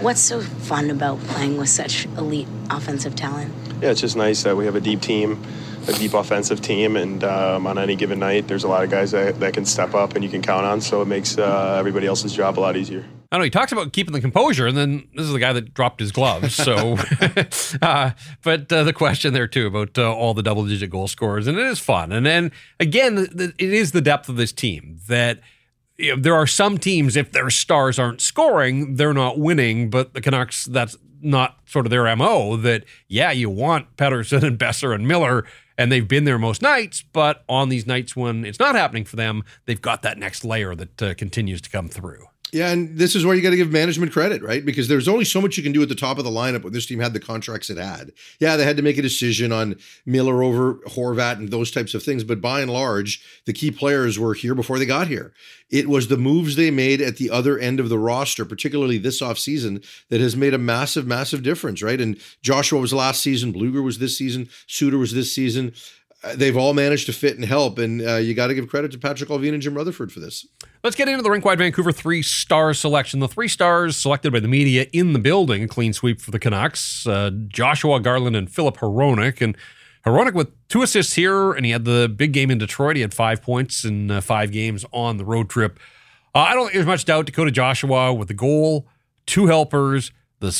[0.00, 3.52] What's so fun about playing with such elite offensive talent?
[3.80, 5.42] yeah, it's just nice that we have a deep team,
[5.86, 9.10] a deep offensive team, and um, on any given night, there's a lot of guys
[9.10, 10.80] that, that can step up and you can count on.
[10.80, 13.04] So it makes uh, everybody else's job a lot easier.
[13.30, 15.52] I don't know he talks about keeping the composure, and then this is the guy
[15.52, 16.54] that dropped his gloves.
[16.54, 16.96] So,
[17.82, 18.10] uh,
[18.44, 21.66] but uh, the question there too about uh, all the double-digit goal scorers, and it
[21.66, 22.12] is fun.
[22.12, 25.40] And then again, it is the depth of this team that
[25.98, 29.90] you know, there are some teams if their stars aren't scoring, they're not winning.
[29.90, 34.58] But the Canucks, that's not sort of their MO that, yeah, you want Pettersson and
[34.58, 35.44] Boeser and Miller,
[35.78, 39.16] and they've been there most nights, but on these nights when it's not happening for
[39.16, 42.26] them, they've got that next layer that uh, continues to come through.
[42.56, 44.64] Yeah, and this is where you got to give management credit, right?
[44.64, 46.72] Because there's only so much you can do at the top of the lineup when
[46.72, 48.12] this team had the contracts it had.
[48.40, 52.02] Yeah, they had to make a decision on Miller over Horvat and those types of
[52.02, 55.34] things, but by and large, the key players were here before they got here.
[55.68, 59.20] It was the moves they made at the other end of the roster, particularly this
[59.20, 62.00] offseason, that has made a massive, massive difference, right?
[62.00, 65.74] And Joshua was last season, Blueger was this season, Suter was this season.
[66.34, 68.98] They've all managed to fit and help, and uh, you got to give credit to
[68.98, 70.46] Patrik Allvin and Jim Rutherford for this.
[70.82, 73.20] Let's get into the Rinkwide Vancouver three star selection.
[73.20, 76.38] The three stars selected by the media in the building, a clean sweep for the
[76.38, 77.06] Canucks.
[77.06, 79.40] Uh, Joshua Garland and Filip Hronek.
[79.40, 79.56] And
[80.06, 82.96] Hronek with two assists here, and he had the big game in Detroit.
[82.96, 85.80] He had five points in uh, five games on the road trip.
[86.34, 88.86] Uh, I don't think there's much doubt Dakota Joshua with the goal,
[89.26, 90.52] two helpers, the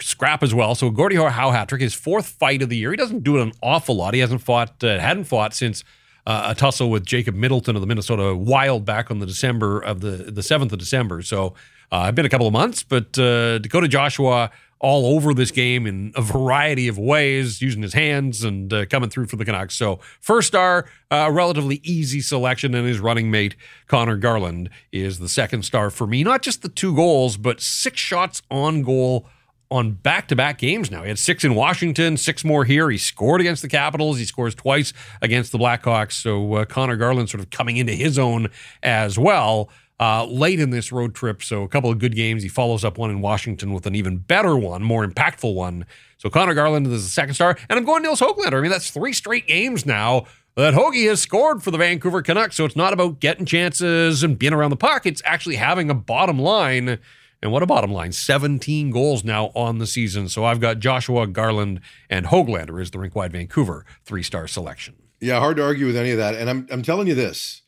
[0.00, 0.74] scrap as well.
[0.74, 2.90] So Gordie Howe hat trick, his fourth fight of the year.
[2.90, 4.14] He doesn't do it an awful lot.
[4.14, 5.84] He hasn't fought, uh, hadn't fought since
[6.26, 10.00] uh, a tussle with Jacob Middleton of the Minnesota Wild back on the December of
[10.00, 11.22] the the seventh of December.
[11.22, 11.54] So
[11.92, 15.86] uh, I've been a couple of months, but uh, Dakota Joshua all over this game
[15.86, 19.74] in a variety of ways, using his hands and uh, coming through for the Canucks.
[19.74, 25.18] So, first star, uh, a relatively easy selection, and his running mate, Conor Garland, is
[25.18, 26.22] the second star for me.
[26.22, 29.26] Not just the two goals, but six shots on goal
[29.70, 31.02] on back to back games now.
[31.02, 32.88] He had six in Washington, six more here.
[32.90, 34.18] He scored against the Capitals.
[34.18, 36.12] He scores twice against the Blackhawks.
[36.12, 38.48] So uh, Conor Garland sort of coming into his own
[38.82, 39.68] as well.
[39.98, 42.42] Uh, late in this road trip, so a couple of good games.
[42.42, 45.86] He follows up one in Washington with an even better one, more impactful one.
[46.18, 48.58] So Conor Garland is the second star, and I'm going Nils Hoglander.
[48.58, 52.56] I mean, that's three straight games now that Hoagie has scored for the Vancouver Canucks.
[52.56, 55.06] So it's not about getting chances and being around the puck.
[55.06, 56.98] It's actually having a bottom line
[57.42, 60.28] and what a bottom line 17 goals now on the season.
[60.28, 64.94] So I've got Joshua Garland and Hoglander as the rink wide Vancouver three star selection.
[65.20, 66.34] Yeah, hard to argue with any of that.
[66.34, 67.62] And I'm, I'm telling you this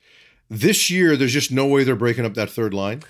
[0.51, 3.03] this year, there's just no way they're breaking up that third line.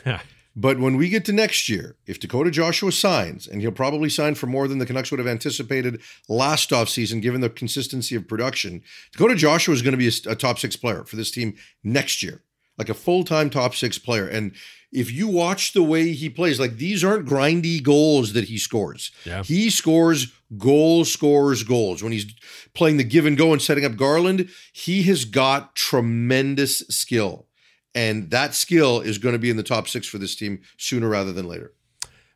[0.56, 4.34] But when we get to next year, if Dakota Joshua signs, and he'll probably sign
[4.34, 8.82] for more than the Canucks would have anticipated last offseason, given the consistency of production,
[9.12, 12.24] Dakota Joshua is going to be a, a top six player for this team next
[12.24, 12.42] year,
[12.76, 14.26] like a full time top six player.
[14.26, 14.52] And
[14.92, 19.10] if you watch the way he plays, like these aren't grindy goals that he scores.
[19.24, 19.42] Yeah.
[19.42, 22.02] He scores goals, scores goals.
[22.02, 22.26] When he's
[22.74, 27.46] playing the give and go and setting up Garland, he has got tremendous skill.
[27.94, 31.08] And that skill is going to be in the top six for this team sooner
[31.08, 31.72] rather than later.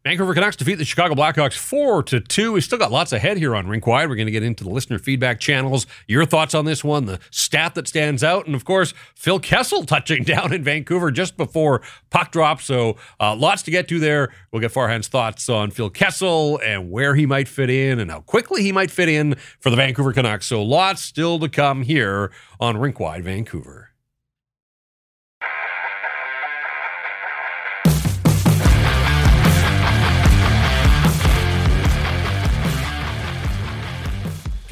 [0.05, 2.55] Vancouver Canucks defeat the Chicago Blackhawks four to two.
[2.55, 4.09] We still got lots ahead here on Rink Wide.
[4.09, 5.87] We're going to get into the listener feedback channels.
[6.09, 9.85] Your thoughts on this one, the stat that stands out, and of course Phil Kessel
[9.87, 12.61] touching down in Vancouver just before puck drop.
[12.61, 14.33] So uh, lots to get to there.
[14.51, 18.23] We'll get Farhan's thoughts on Phil Kessel and where he might fit in and how
[18.23, 20.47] quickly he might fit in for the Vancouver Canucks.
[20.47, 23.91] So lots still to come here on Rink Wide Vancouver.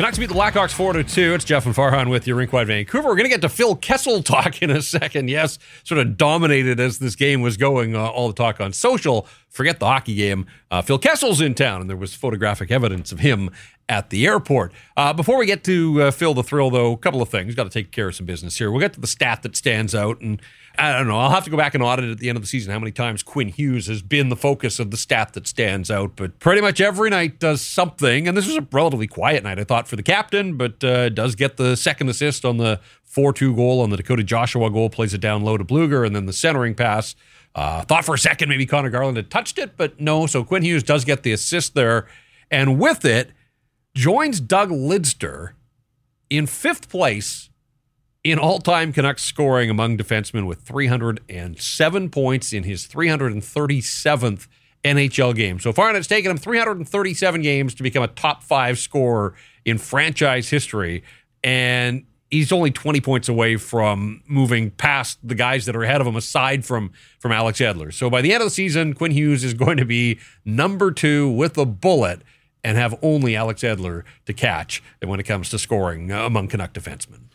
[0.01, 1.35] Canucks beat the Blackhawks 4 to 2.
[1.35, 3.07] It's Jeff and Farhan with you, Rinkwide Vancouver.
[3.07, 5.29] We're going to get to Phil Kessel talk in a second.
[5.29, 9.29] Yes, sort of dominated as this game was going, uh, all the talk on social.
[9.51, 10.47] Forget the hockey game.
[10.71, 13.51] Uh, Phil Kessel's in town, and there was photographic evidence of him
[13.91, 14.73] at the airport.
[14.97, 17.55] Uh, before we get to uh, Phil the Thrill, though, a couple of things.
[17.55, 18.71] Got to take care of some business here.
[18.71, 20.41] We'll get to the stat that stands out, and
[20.81, 21.19] I don't know.
[21.19, 22.91] I'll have to go back and audit at the end of the season how many
[22.91, 26.17] times Quinn Hughes has been the focus of the stat that stands out.
[26.17, 29.65] But pretty much every night does something, and this was a relatively quiet night, I
[29.65, 33.55] thought, for the captain, but uh, does get the second assist on the 4 2
[33.55, 36.33] goal on the Dakota Joshua goal, plays it down low to Blueger, and then the
[36.33, 37.15] centering pass.
[37.55, 40.27] Uh, thought for a second maybe Conor Garland had touched it, but no.
[40.27, 42.07] So Quinn Hughes does get the assist there.
[42.51, 43.33] And with it,
[43.95, 45.53] joins Doug Lidster
[46.31, 47.50] in fifth place
[48.23, 54.47] in all time Canucks scoring among defensemen with 307 points in his 337th
[54.85, 55.59] NHL game.
[55.59, 59.79] So far, and it's taken him 337 games to become a top five scorer in
[59.79, 61.03] franchise history.
[61.43, 66.07] And he's only 20 points away from moving past the guys that are ahead of
[66.07, 67.93] him aside from from Alex Edler.
[67.93, 71.31] So by the end of the season, Quinn Hughes is going to be number 2
[71.31, 72.21] with a bullet
[72.63, 76.75] and have only Alex Edler to catch when it comes to scoring uh, among Canuck
[76.75, 77.30] defensemen.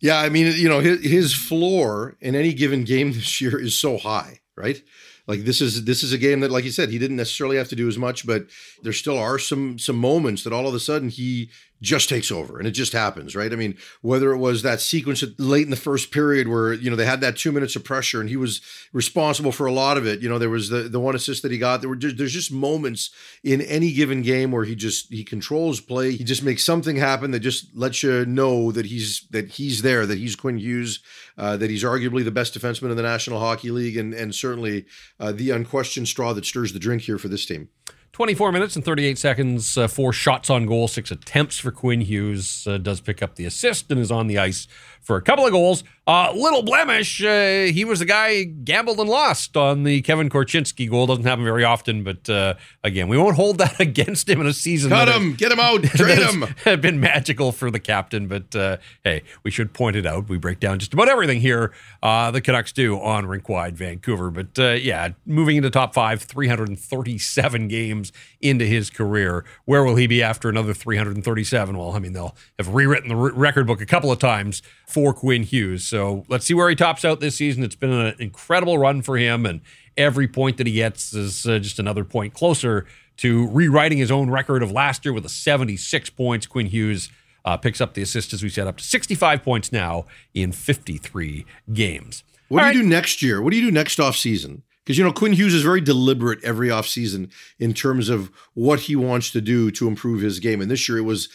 [0.00, 3.78] Yeah, I mean, you know, his, his floor in any given game this year is
[3.78, 4.82] so high, right?
[5.26, 7.68] Like this is this is a game that, like you said, he didn't necessarily have
[7.70, 8.46] to do as much, but
[8.82, 11.50] there still are some some moments that all of a sudden he
[11.82, 13.52] just takes over and it just happens, right?
[13.52, 16.96] I mean, whether it was that sequence late in the first period where, you know,
[16.96, 18.62] they had that two minutes of pressure and he was
[18.92, 20.20] responsible for a lot of it.
[20.20, 21.80] You know, there was the, the one assist that he got.
[21.80, 23.10] There were just, there's just moments
[23.44, 26.12] in any given game where he just, he controls play.
[26.12, 30.06] He just makes something happen that just lets you know that he's, that he's there,
[30.06, 31.00] that he's Quinn Hughes,
[31.36, 34.86] uh, that he's arguably the best defenseman in the National Hockey League and, and certainly
[35.20, 37.68] uh, the unquestioned straw that stirs the drink here for this team.
[38.12, 42.66] 24 minutes and 38 seconds, uh, four shots on goal, six attempts for Quinn Hughes.
[42.66, 44.66] Uh, does pick up the assist and is on the ice
[45.06, 45.84] for a couple of goals.
[46.08, 47.22] Uh, little blemish.
[47.22, 51.06] Uh, he was the guy gambled and lost on the Kevin Korchinski goal.
[51.06, 54.52] Doesn't happen very often, but uh, again, we won't hold that against him in a
[54.52, 54.90] season.
[54.90, 56.42] Cut him, get him out, trade him.
[56.64, 60.28] Had been magical for the captain, but uh, hey, we should point it out.
[60.28, 61.72] We break down just about everything here.
[62.02, 66.22] Uh, the Canucks do on rink wide Vancouver, but uh, yeah, moving into top five,
[66.22, 69.44] 337 games into his career.
[69.64, 71.76] Where will he be after another 337?
[71.76, 74.62] Well, I mean, they'll have rewritten the record book a couple of times
[74.96, 75.84] for Quinn Hughes.
[75.84, 77.62] So let's see where he tops out this season.
[77.62, 79.60] It's been an incredible run for him, and
[79.94, 82.86] every point that he gets is uh, just another point closer
[83.18, 86.46] to rewriting his own record of last year with a 76 points.
[86.46, 87.10] Quinn Hughes
[87.44, 91.44] uh, picks up the assist, as we said, up to 65 points now in 53
[91.74, 92.24] games.
[92.48, 92.76] What All do right.
[92.76, 93.42] you do next year?
[93.42, 94.62] What do you do next off season?
[94.82, 98.96] Because you know Quinn Hughes is very deliberate every offseason in terms of what he
[98.96, 100.62] wants to do to improve his game.
[100.62, 101.28] And this year it was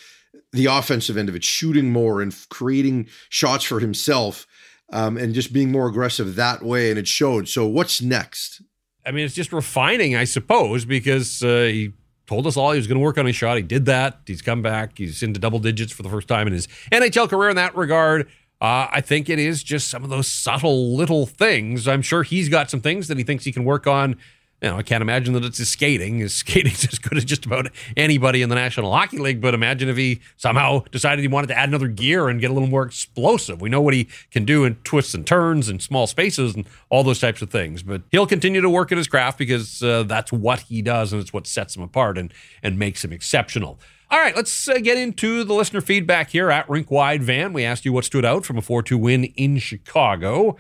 [0.52, 4.48] the offensive end of it, shooting more and creating shots for himself,
[4.92, 6.90] um, and just being more aggressive that way.
[6.90, 7.48] And it showed.
[7.48, 8.62] So what's next?
[9.06, 11.94] I mean, it's just refining, I suppose, because uh, he
[12.28, 13.58] told us all he was going to work on his shot.
[13.58, 14.20] He did that.
[14.26, 14.98] He's come back.
[14.98, 18.28] He's into double digits for the first time in his NHL career in that regard.
[18.62, 21.88] Uh, I think it is just some of those subtle little things.
[21.88, 24.18] I'm sure he's got some things that he thinks he can work on
[24.62, 26.20] you know, I can't imagine that it's his skating.
[26.20, 29.42] His skating's as good as just about anybody in the National Hockey League.
[29.42, 32.54] But imagine if he somehow decided he wanted to add another gear and get a
[32.54, 33.60] little more explosive.
[33.60, 37.04] We know what he can do in twists and turns and small spaces and all
[37.04, 37.82] those types of things.
[37.82, 41.22] But he'll continue to work at his craft because uh, that's what he does and
[41.22, 43.80] it's what sets him apart and and makes him exceptional.
[44.12, 47.54] All right, let's uh, get into the listener feedback here at Rink Wide Van.
[47.54, 50.58] We asked you what stood out from a 4 2 win in Chicago.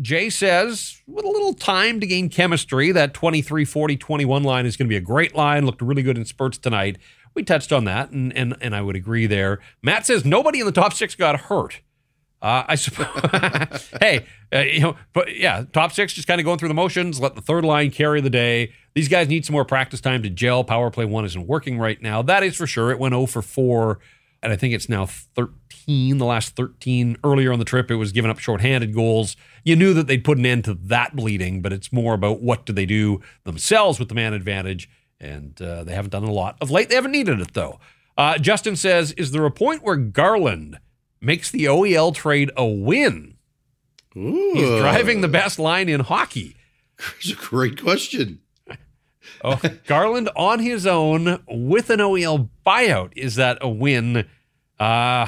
[0.00, 4.76] Jay says, with a little time to gain chemistry, that 23 40 21 line is
[4.76, 5.66] going to be a great line.
[5.66, 6.98] Looked really good in spurts tonight.
[7.34, 9.60] We touched on that, and, and, and I would agree there.
[9.82, 11.80] Matt says, nobody in the top six got hurt.
[12.44, 13.90] Uh, I suppose.
[14.00, 17.18] hey, uh, you know, but yeah, top six just kind of going through the motions.
[17.18, 18.72] Let the third line carry the day.
[18.94, 20.62] These guys need some more practice time to gel.
[20.62, 22.20] Power play one isn't working right now.
[22.20, 22.90] That is for sure.
[22.90, 23.98] It went 0 for 4
[24.44, 27.16] and I think it's now 13, the last 13.
[27.24, 29.36] Earlier on the trip, it was giving up shorthanded goals.
[29.64, 32.66] You knew that they'd put an end to that bleeding, but it's more about what
[32.66, 36.56] do they do themselves with the man advantage, and uh, they haven't done a lot
[36.60, 36.90] of late.
[36.90, 37.80] They haven't needed it, though.
[38.16, 40.78] Uh, Justin says, is there a point where Garland
[41.20, 43.36] makes the OEL trade a win?
[44.16, 44.52] Ooh.
[44.54, 46.56] He's driving the best line in hockey.
[47.18, 48.40] It's a great question.
[49.42, 53.12] Oh, Garland on his own with an OEL buyout.
[53.16, 54.26] Is that a win?
[54.78, 55.26] Uh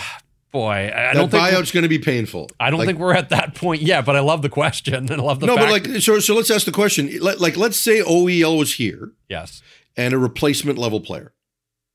[0.52, 2.48] boy, I don't think buyout's going to be painful.
[2.58, 5.10] I don't Like, think we're at that point yet, but I love the question and
[5.10, 5.66] I love the no, fact.
[5.84, 6.18] but like so.
[6.18, 7.10] So let's ask the question.
[7.20, 9.62] Let, like, let's say OEL was here yes,
[9.96, 11.32] and a replacement level player.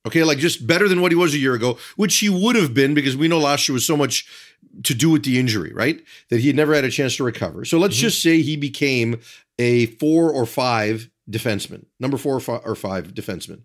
[0.06, 2.74] Okay, like just better than what he was a year ago, which he would have
[2.74, 4.28] been because we know last year was so much
[4.84, 6.00] to do with the injury, right?
[6.30, 7.66] That he had never had a chance to recover.
[7.66, 9.20] So let's just say he became
[9.60, 13.64] a four or five defenseman, number four or five, or five defenseman.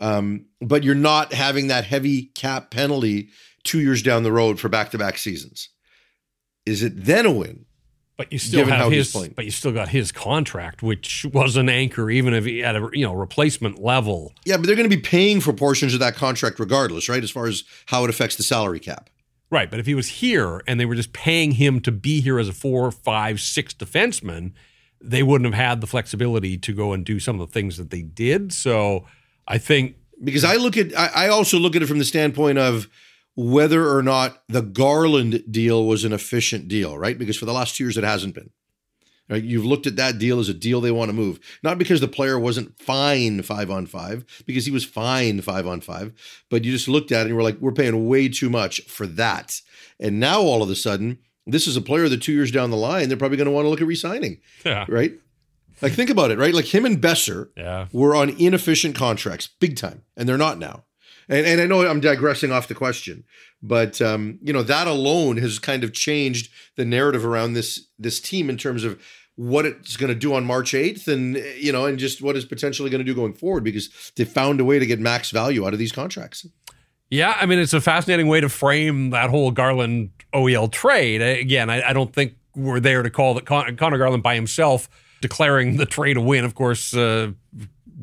[0.00, 3.30] Um, but you're not having that heavy cap penalty
[3.64, 5.68] two years down the road for back to back seasons.
[6.64, 7.66] Is it then a win?
[8.16, 12.10] but you still have his, but you still got his contract, which was an anchor,
[12.10, 14.32] even if he had a you know replacement level.
[14.44, 17.22] Yeah, but they're going to be paying for portions of that contract regardless, right?
[17.22, 19.10] As far as how it affects the salary cap.
[19.50, 22.38] Right, but if he was here and they were just paying him to be here
[22.38, 24.52] as a four, five, six defenseman,
[25.02, 27.90] they wouldn't have had the flexibility to go and do some of the things that
[27.90, 28.52] they did.
[28.52, 29.06] So
[29.48, 32.88] I think because I look at I, also look at it from the standpoint of
[33.34, 37.18] whether or not the Garland deal was an efficient deal, right?
[37.18, 38.50] Because for the last two years it hasn't been.
[39.28, 39.42] Right?
[39.42, 42.08] You've looked at that deal as a deal they want to move, not because the
[42.08, 46.12] player wasn't fine five on five, because he was fine five on five,
[46.50, 48.82] but you just looked at it and you were like, we're paying way too much
[48.82, 49.60] for that.
[49.98, 52.76] And now all of a sudden, this is a player that two years down the
[52.76, 55.12] line, they're probably going to want to look at resigning, yeah, right?
[55.80, 56.54] Like think about it, right?
[56.54, 57.88] Like him and Boeser, yeah.
[57.92, 60.84] were on inefficient contracts, big time, and they're not now.
[61.28, 63.24] And, and I know I'm digressing off the question,
[63.62, 68.20] but um, you know that alone has kind of changed the narrative around this this
[68.20, 69.00] team in terms of
[69.36, 72.44] what it's going to do on March 8th, and you know, and just what it's
[72.44, 75.66] potentially going to do going forward because they found a way to get max value
[75.66, 76.46] out of these contracts.
[77.12, 81.20] Yeah, I mean, it's a fascinating way to frame that whole Garland OEL trade.
[81.20, 84.88] Again, I, I don't think we're there to call that Con- Conor Garland by himself
[85.20, 86.42] declaring the trade a win.
[86.46, 87.32] Of course, uh,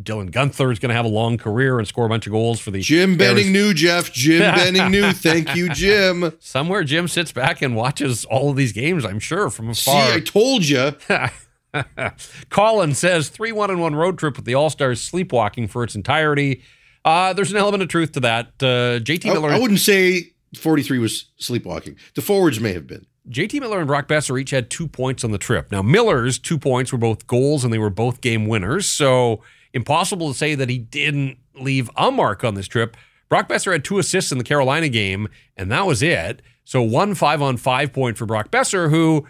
[0.04, 2.60] Dylan Guenther is going to have a long career and score a bunch of goals
[2.60, 4.14] for the Jim Benning Arizona- knew, Jeff.
[4.14, 5.12] Jim Benning knew.
[5.12, 6.32] Thank you, Jim.
[6.40, 9.06] Somewhere, Jim sits back and watches all of these games.
[9.06, 10.14] I'm sure from See, afar.
[10.14, 10.94] I told you.
[12.50, 15.96] Colin says three one and one road trip with the All Stars sleepwalking for its
[15.96, 16.62] entirety.
[17.06, 18.48] Uh, there's an element of truth to that.
[18.60, 19.50] Uh, JT I, Miller.
[19.50, 21.96] I wouldn't say 43 was sleepwalking.
[22.16, 23.06] The forwards may have been.
[23.30, 25.72] JT Miller and Brock Boeser each had two points on the trip.
[25.72, 28.88] Now, Miller's two points were both goals and they were both game winners.
[28.88, 29.42] So,
[29.74, 32.98] impossible to say that he didn't leave a mark on this trip.
[33.30, 36.42] Brock Boeser had two assists in the Carolina game, and that was it.
[36.64, 39.28] So, one five on five point for Brock Boeser, who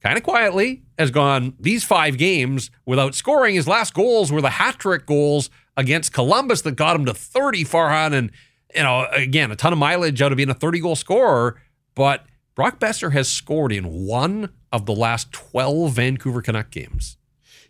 [0.00, 3.56] kind of quietly has gone these five games without scoring.
[3.56, 5.50] His last goals were the hat trick goals
[5.80, 8.12] against Columbus that got him to 30 Farhan.
[8.12, 8.30] And,
[8.74, 11.60] you know, again, a ton of mileage out of being a 30 goal scorer.
[11.94, 17.16] But Brock Boeser has scored in one of the last 12 Vancouver Canuck games.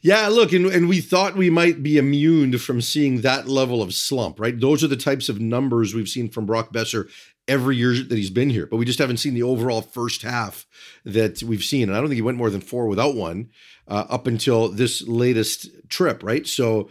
[0.03, 3.93] Yeah, look, and, and we thought we might be immune from seeing that level of
[3.95, 4.59] slump, right?
[4.59, 7.11] Those are the types of numbers we've seen from Brock Boeser
[7.47, 10.67] every year that he's been here, but we just haven't seen the overall first half
[11.05, 11.89] that we've seen.
[11.89, 13.51] And I don't think he went more than four without one
[13.89, 16.47] uh, up until this latest trip, right?
[16.47, 16.89] So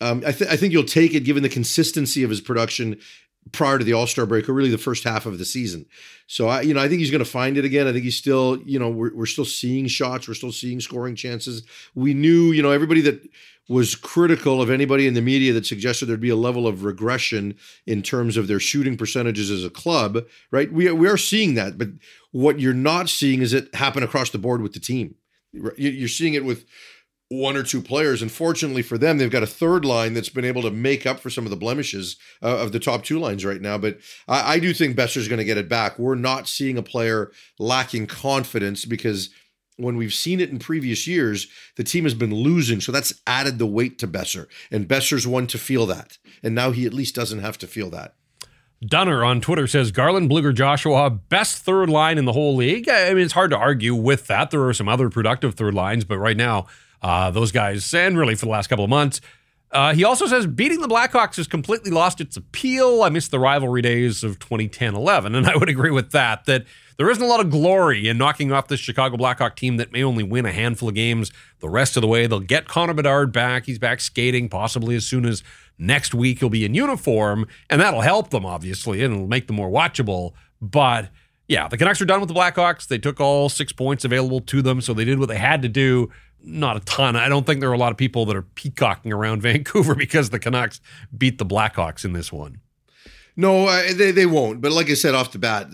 [0.00, 2.98] um, I, th- I think you'll take it given the consistency of his production
[3.52, 5.86] prior to the All Star break, or really the first half of the season.
[6.26, 7.86] So I, you know, I think he's going to find it again.
[7.86, 11.16] I think he's still, you know, we're, we're still seeing shots, we're still seeing scoring
[11.16, 11.62] chances.
[11.94, 13.26] We knew, you know, everybody that
[13.68, 17.54] was critical of anybody in the media that suggested there'd be a level of regression
[17.86, 20.18] in terms of their shooting percentages as a club,
[20.50, 20.72] right?
[20.72, 21.88] We we are seeing that, but
[22.32, 25.14] what you're not seeing is it happen across the board with the team.
[25.52, 26.64] You're seeing it with
[27.30, 28.22] one or two players.
[28.22, 31.20] And fortunately for them, they've got a third line that's been able to make up
[31.20, 33.78] for some of the blemishes uh, of the top two lines right now.
[33.78, 35.98] But I, I do think Boeser's going to get it back.
[35.98, 39.30] We're not seeing a player lacking confidence because
[39.76, 42.80] when we've seen it in previous years, the team has been losing.
[42.80, 44.48] So that's added the weight to Boeser.
[44.72, 46.18] And Boeser's one to feel that.
[46.42, 48.14] And now he at least doesn't have to feel that.
[48.84, 52.88] Dunner on Twitter says Garland, Blueger, Joshua, best third line in the whole league.
[52.88, 54.50] I mean, it's hard to argue with that.
[54.50, 56.66] There are some other productive third lines, but right now,
[57.02, 59.20] uh, those guys, and really for the last couple of months.
[59.72, 63.02] Uh, he also says beating the Blackhawks has completely lost its appeal.
[63.02, 65.34] I miss the rivalry days of 2010 11.
[65.34, 66.64] And I would agree with that, that
[66.96, 70.02] there isn't a lot of glory in knocking off this Chicago Blackhawk team that may
[70.02, 71.30] only win a handful of games
[71.60, 72.26] the rest of the way.
[72.26, 73.66] They'll get Connor Bedard back.
[73.66, 75.44] He's back skating possibly as soon as
[75.78, 76.40] next week.
[76.40, 80.32] He'll be in uniform, and that'll help them, obviously, and it'll make them more watchable.
[80.60, 81.10] But
[81.46, 82.86] yeah, the Canucks are done with the Blackhawks.
[82.88, 85.68] They took all six points available to them, so they did what they had to
[85.68, 86.10] do
[86.42, 87.16] not a ton.
[87.16, 90.30] I don't think there are a lot of people that are peacocking around Vancouver because
[90.30, 90.80] the Canucks
[91.16, 92.60] beat the Blackhawks in this one.
[93.36, 94.60] No, uh, they they won't.
[94.60, 95.72] But like I said off the bat,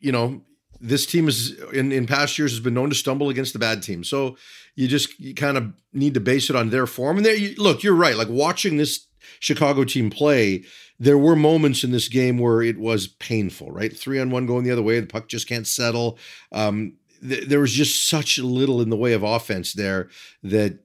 [0.00, 0.42] you know,
[0.80, 3.82] this team is in in past years has been known to stumble against the bad
[3.82, 4.04] team.
[4.04, 4.36] So
[4.76, 7.16] you just you kind of need to base it on their form.
[7.16, 8.16] And there, you, look, you're right.
[8.16, 9.06] Like watching this
[9.40, 10.64] Chicago team play,
[10.98, 13.70] there were moments in this game where it was painful.
[13.70, 16.18] Right, three on one going the other way, the puck just can't settle.
[16.52, 20.08] Um, there was just such little in the way of offense there
[20.42, 20.78] that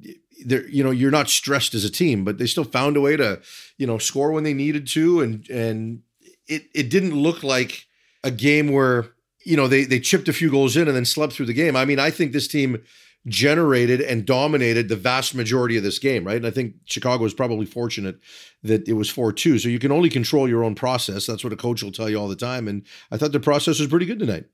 [0.45, 3.15] there you know you're not stressed as a team but they still found a way
[3.15, 3.39] to
[3.77, 6.01] you know score when they needed to and and
[6.47, 7.85] it it didn't look like
[8.23, 9.07] a game where
[9.45, 11.75] you know they they chipped a few goals in and then slept through the game.
[11.75, 12.81] I mean i think this team
[13.25, 16.37] generated and dominated the vast majority of this game right?
[16.37, 18.17] And i think chicago was probably fortunate
[18.63, 21.25] that it was 4-2 so you can only control your own process.
[21.25, 22.67] That's what a coach will tell you all the time.
[22.67, 24.45] And i thought the process was pretty good tonight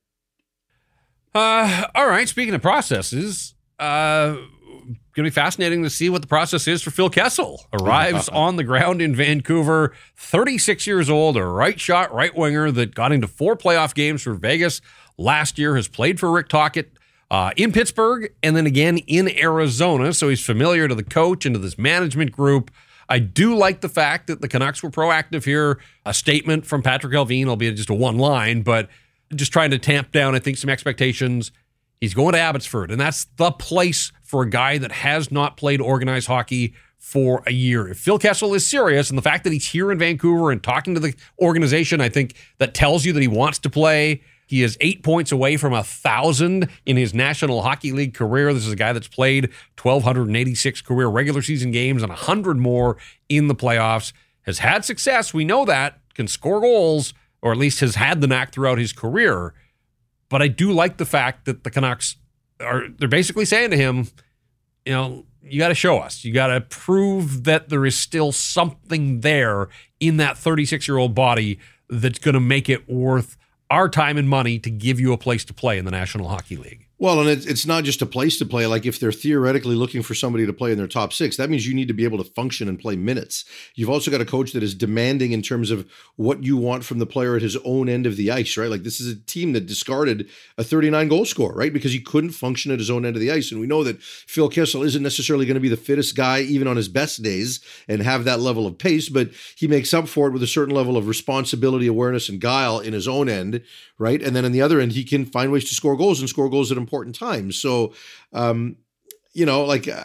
[1.34, 2.28] uh, all right.
[2.28, 4.36] Speaking of processes, uh,
[5.14, 7.64] going to be fascinating to see what the process is for Phil Kessel.
[7.72, 12.94] Arrives on the ground in Vancouver, 36 years old, a right shot, right winger that
[12.94, 14.80] got into four playoff games for Vegas
[15.18, 16.92] last year, has played for Rick Tocchet
[17.30, 20.12] uh, in Pittsburgh and then again in Arizona.
[20.12, 22.70] So he's familiar to the coach and to this management group.
[23.08, 25.80] I do like the fact that the Canucks were proactive here.
[26.06, 28.88] A statement from Patrik Allvin, albeit just a one line, but
[29.34, 31.52] just trying to tamp down, I think, some expectations.
[32.00, 35.80] He's going to Abbotsford, and that's the place for a guy that has not played
[35.80, 37.88] organized hockey for a year.
[37.88, 40.94] If Phil Kessel is serious, and the fact that he's here in Vancouver and talking
[40.94, 44.22] to the organization, I think that tells you that he wants to play.
[44.46, 48.52] He is eight points away from a thousand in his National Hockey League career.
[48.52, 49.50] This is a guy that's played
[49.80, 52.96] 1,286 career regular season games and 100 more
[53.28, 54.12] in the playoffs.
[54.42, 55.32] Has had success.
[55.32, 56.00] We know that.
[56.14, 59.54] Can score goals or at least has had the knack throughout his career.
[60.28, 62.16] But I do like the fact that the Canucks
[62.60, 64.08] are they're basically saying to him,
[64.84, 66.24] you know, you got to show us.
[66.24, 69.68] You got to prove that there is still something there
[69.98, 73.36] in that 36 year old body that's going to make it worth
[73.70, 76.56] our time and money to give you a place to play in the National Hockey
[76.56, 76.86] League.
[77.00, 78.66] Well, and it's not just a place to play.
[78.66, 81.66] Like if they're theoretically looking for somebody to play in their top six, that means
[81.66, 83.46] you need to be able to function and play minutes.
[83.74, 86.98] You've also got a coach that is demanding in terms of what you want from
[86.98, 88.68] the player at his own end of the ice, right?
[88.68, 90.28] Like this is a team that discarded
[90.58, 91.72] a 39 goal score, right?
[91.72, 93.50] Because he couldn't function at his own end of the ice.
[93.50, 96.68] And we know that Phil Kessel isn't necessarily going to be the fittest guy, even
[96.68, 100.28] on his best days, and have that level of pace, but he makes up for
[100.28, 103.62] it with a certain level of responsibility, awareness, and guile in his own end,
[103.96, 104.20] right?
[104.20, 106.50] And then on the other end, he can find ways to score goals and score
[106.50, 107.56] goals at important times.
[107.56, 107.94] So,
[108.32, 108.76] um,
[109.32, 110.02] you know, like uh,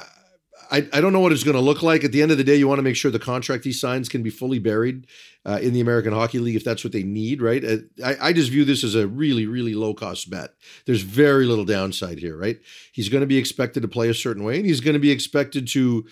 [0.71, 2.03] I, I don't know what it's going to look like.
[2.03, 4.07] At the end of the day, you want to make sure the contract he signs
[4.07, 5.07] can be fully buried
[5.47, 7.65] uh, in the American Hockey League if that's what they need, right?
[7.65, 10.51] Uh, I, I just view this as a really, really low cost bet.
[10.86, 12.59] There's very little downside here, right?
[12.91, 15.11] He's going to be expected to play a certain way, and he's going to be
[15.11, 16.05] expected to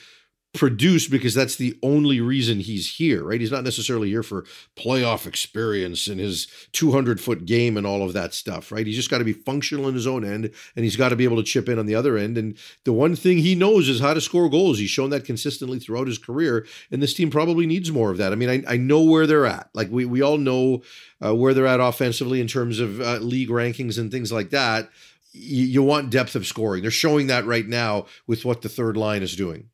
[0.53, 3.41] produce because that's the only reason he's here, right?
[3.41, 4.45] He's not necessarily here for
[4.75, 8.85] playoff experience and his 200 foot game and all of that stuff, right?
[8.85, 11.23] He's just got to be functional in his own end and he's got to be
[11.23, 12.37] able to chip in on the other end.
[12.37, 14.77] And the one thing he knows is how to score goals.
[14.77, 16.67] He's shown that consistently throughout his career.
[16.91, 18.31] And this team probably needs more of that.
[18.31, 19.69] I mean, I, I know where they're at.
[19.73, 20.83] Like we, we all know
[21.23, 24.89] uh, where they're at offensively in terms of uh, league rankings and things like that.
[25.31, 26.83] you want depth of scoring.
[26.83, 29.69] They're showing that right now with what the third line is doing.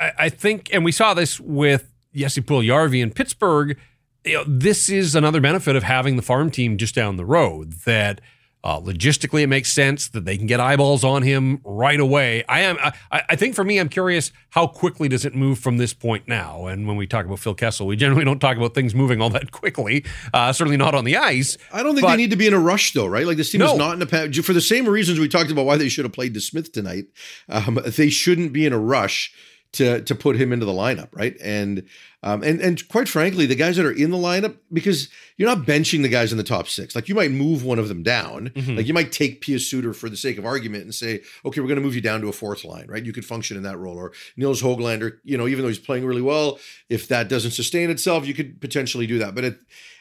[0.00, 3.78] I, I think, and we saw this with Jesse Puljujarvi in Pittsburgh.
[4.24, 7.74] you know, this is another benefit of having the farm team just down the road
[7.84, 8.20] that
[8.62, 12.44] uh, logistically, it makes sense that they can get eyeballs on him right away.
[12.46, 12.76] I am.
[13.10, 16.28] I, I, think for me, I'm curious how quickly does it move from this point
[16.28, 16.66] now?
[16.66, 19.30] And when we talk about Phil Kessel, we generally don't talk about things moving all
[19.30, 20.04] that quickly.
[20.34, 21.56] Uh, certainly not on the ice.
[21.72, 23.26] I don't think but, they need to be in a rush, though, right?
[23.26, 23.72] Like this team no.
[23.72, 26.12] is not in a for the same reasons we talked about why they should have
[26.12, 27.06] played DeSmith tonight.
[27.48, 29.32] Um, they shouldn't be in a rush
[29.72, 31.36] to to put him into the lineup, right?
[31.40, 31.86] And
[32.22, 35.66] um, and and quite frankly, the guys that are in the lineup, because you're not
[35.66, 36.94] benching the guys in the top six.
[36.94, 38.48] Like you might move one of them down.
[38.48, 38.76] Mm-hmm.
[38.76, 41.68] Like you might take Pius Suter for the sake of argument and say, okay, we're
[41.68, 43.04] going to move you down to a fourth line, right?
[43.04, 43.96] You could function in that role.
[43.96, 46.58] Or Nils Hoglander, you know, even though he's playing really well,
[46.88, 49.34] if that doesn't sustain itself, you could potentially do that.
[49.34, 49.58] But at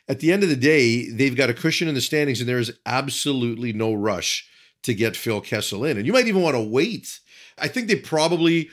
[0.08, 2.58] at the end of the day, they've got a cushion in the standings, and there
[2.58, 4.50] is absolutely no rush
[4.82, 5.98] to get Phil Kessel in.
[5.98, 7.20] And you might even want to wait.
[7.60, 8.70] I think they probably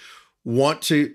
[0.47, 1.13] want to.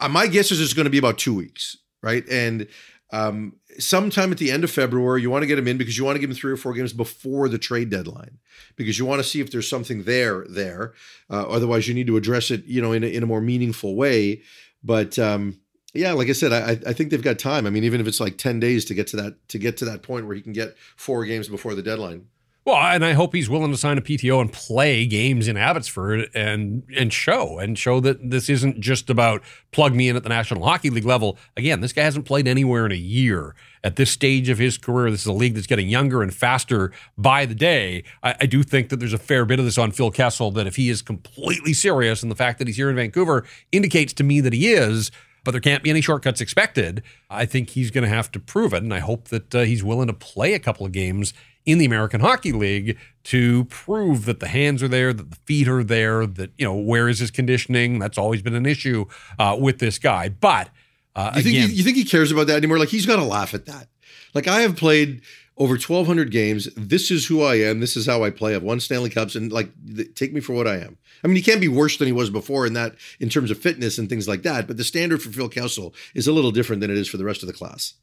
[0.00, 2.28] Uh, my guess is it's going to be about two weeks, right?
[2.28, 2.66] And
[3.12, 6.04] um, sometime at the end of February, you want to get him in because you
[6.04, 8.38] want to give him three or four games before the trade deadline,
[8.74, 10.94] because you want to see if there's something there there.
[11.30, 13.94] Uh, otherwise, you need to address it, you know, in a, in a more meaningful
[13.94, 14.42] way.
[14.82, 15.60] But um,
[15.94, 17.66] yeah, like I said, I, I think they've got time.
[17.66, 19.84] I mean, even if it's like ten days to get to that to get to
[19.84, 22.26] that point where he can get four games before the deadline.
[22.66, 26.30] Well, and I hope he's willing to sign a PTO and play games in Abbotsford
[26.34, 30.28] and and show and show that this isn't just about plug me in at the
[30.28, 31.38] National Hockey League level.
[31.56, 33.54] Again, this guy hasn't played anywhere in a year
[33.84, 35.12] at this stage of his career.
[35.12, 38.02] This is a league that's getting younger and faster by the day.
[38.24, 40.66] I, I do think that there's a fair bit of this on Phil Kessel that
[40.66, 44.24] if he is completely serious and the fact that he's here in Vancouver indicates to
[44.24, 45.12] me that he is
[45.46, 47.04] but there can't be any shortcuts expected.
[47.30, 49.84] I think he's going to have to prove it, and I hope that uh, he's
[49.84, 51.32] willing to play a couple of games
[51.64, 55.68] in the American Hockey League to prove that the hands are there, that the feet
[55.68, 58.00] are there, that, you know, where is his conditioning?
[58.00, 59.06] That's always been an issue
[59.38, 60.30] uh, with this guy.
[60.30, 60.68] But
[61.14, 62.80] uh, you, think again, he, you think he cares about that anymore?
[62.80, 63.86] Like, he's got to laugh at that.
[64.34, 65.22] Like, I have played
[65.58, 66.68] over 1,200 games.
[66.76, 67.80] This is who I am.
[67.80, 68.54] This is how I play.
[68.54, 69.70] I've won Stanley Cups, and like,
[70.14, 70.98] take me for what I am.
[71.24, 73.58] I mean, he can't be worse than he was before in that, in terms of
[73.58, 74.66] fitness and things like that.
[74.66, 77.24] But the standard for Phil Kessel is a little different than it is for the
[77.24, 77.94] rest of the class.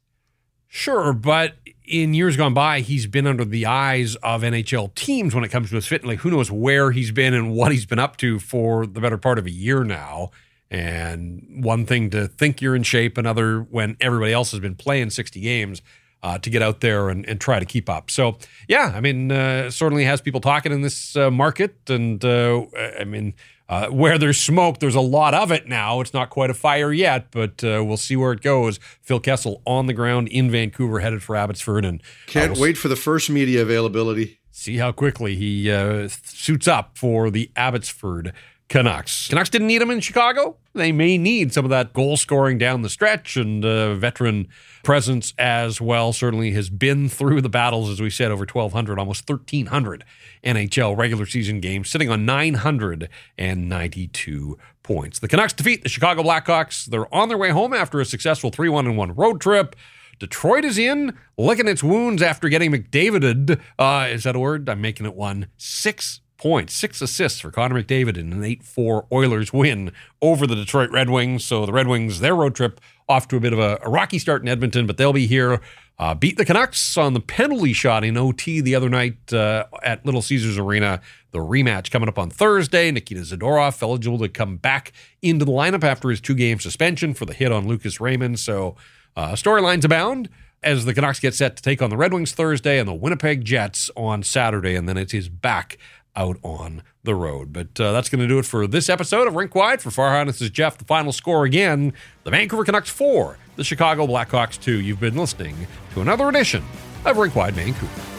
[0.68, 1.54] Sure, but
[1.86, 5.70] in years gone by, he's been under the eyes of NHL teams when it comes
[5.70, 6.08] to his fitness.
[6.08, 9.20] Like, who knows where he's been and what he's been up to for the better
[9.20, 10.32] part of a year now.
[10.72, 15.12] And one thing to think you're in shape, another when everybody else has been playing
[15.12, 15.84] 60 games
[16.24, 18.10] uh, to get out there and, and, try to keep up.
[18.10, 18.38] So,
[18.70, 21.90] yeah, I mean, uh, certainly has people talking in this uh, market.
[21.90, 22.66] And uh,
[22.98, 23.34] I mean,
[23.68, 26.00] uh, where there's smoke, there's a lot of it now.
[26.00, 28.80] It's not quite a fire yet, but uh, we'll see where it goes.
[29.02, 32.88] Phil Kessel on the ground in Vancouver, headed for Abbotsford, and can't we'll wait for
[32.88, 34.40] the first media availability.
[34.52, 38.34] See how quickly he uh, suits up for the Abbotsford
[38.74, 39.28] Canucks.
[39.28, 40.58] Canucks didn't need him in Chicago.
[40.74, 44.48] They may need some of that goal scoring down the stretch and uh, veteran
[44.82, 46.12] presence as well.
[46.12, 50.04] Certainly has been through the battles, as we said, over 1,200, almost 1,300
[50.44, 55.20] NHL regular season games, sitting on 992 points.
[55.20, 56.86] The Canucks defeat the Chicago Blackhawks.
[56.86, 59.76] They're on their way home after a successful 3 1 1 road trip.
[60.18, 63.62] Detroit is in, licking its wounds after getting McDavided.
[63.78, 64.68] Uh, is that a word?
[64.68, 65.46] I'm making it one.
[65.58, 70.56] Six points, six assists for Connor McDavid in an 8 4 Oilers win over the
[70.56, 71.46] Detroit Red Wings.
[71.46, 74.20] So the Red Wings, their road trip off to a bit of a, a rocky
[74.20, 75.62] start in Edmonton, but they'll be here.
[75.98, 80.06] Uh, beat the Canucks on the penalty shot in OT the other night uh, at
[80.06, 81.00] Little Caesars Arena.
[81.32, 82.92] The rematch coming up on Thursday.
[82.92, 84.92] Nikita Zadorov eligible to come back
[85.22, 88.38] into the lineup after his two game suspension for the hit on Lucas Raymond.
[88.38, 88.76] So
[89.16, 90.28] uh, storylines abound
[90.62, 93.46] as the Canucks get set to take on the Red Wings Thursday and the Winnipeg
[93.46, 94.76] Jets on Saturday.
[94.76, 95.78] And then it is back
[96.16, 97.52] out on the road.
[97.54, 99.82] But uh, that's going to do it for this episode of Rink Wide.
[99.82, 100.78] For Farhan, this is Jeff.
[100.78, 101.94] The final score again
[102.24, 104.80] the Vancouver Canucks 4, the Chicago Blackhawks 2.
[104.80, 106.64] You've been listening to another edition
[107.06, 108.13] of Rink Wide Vancouver.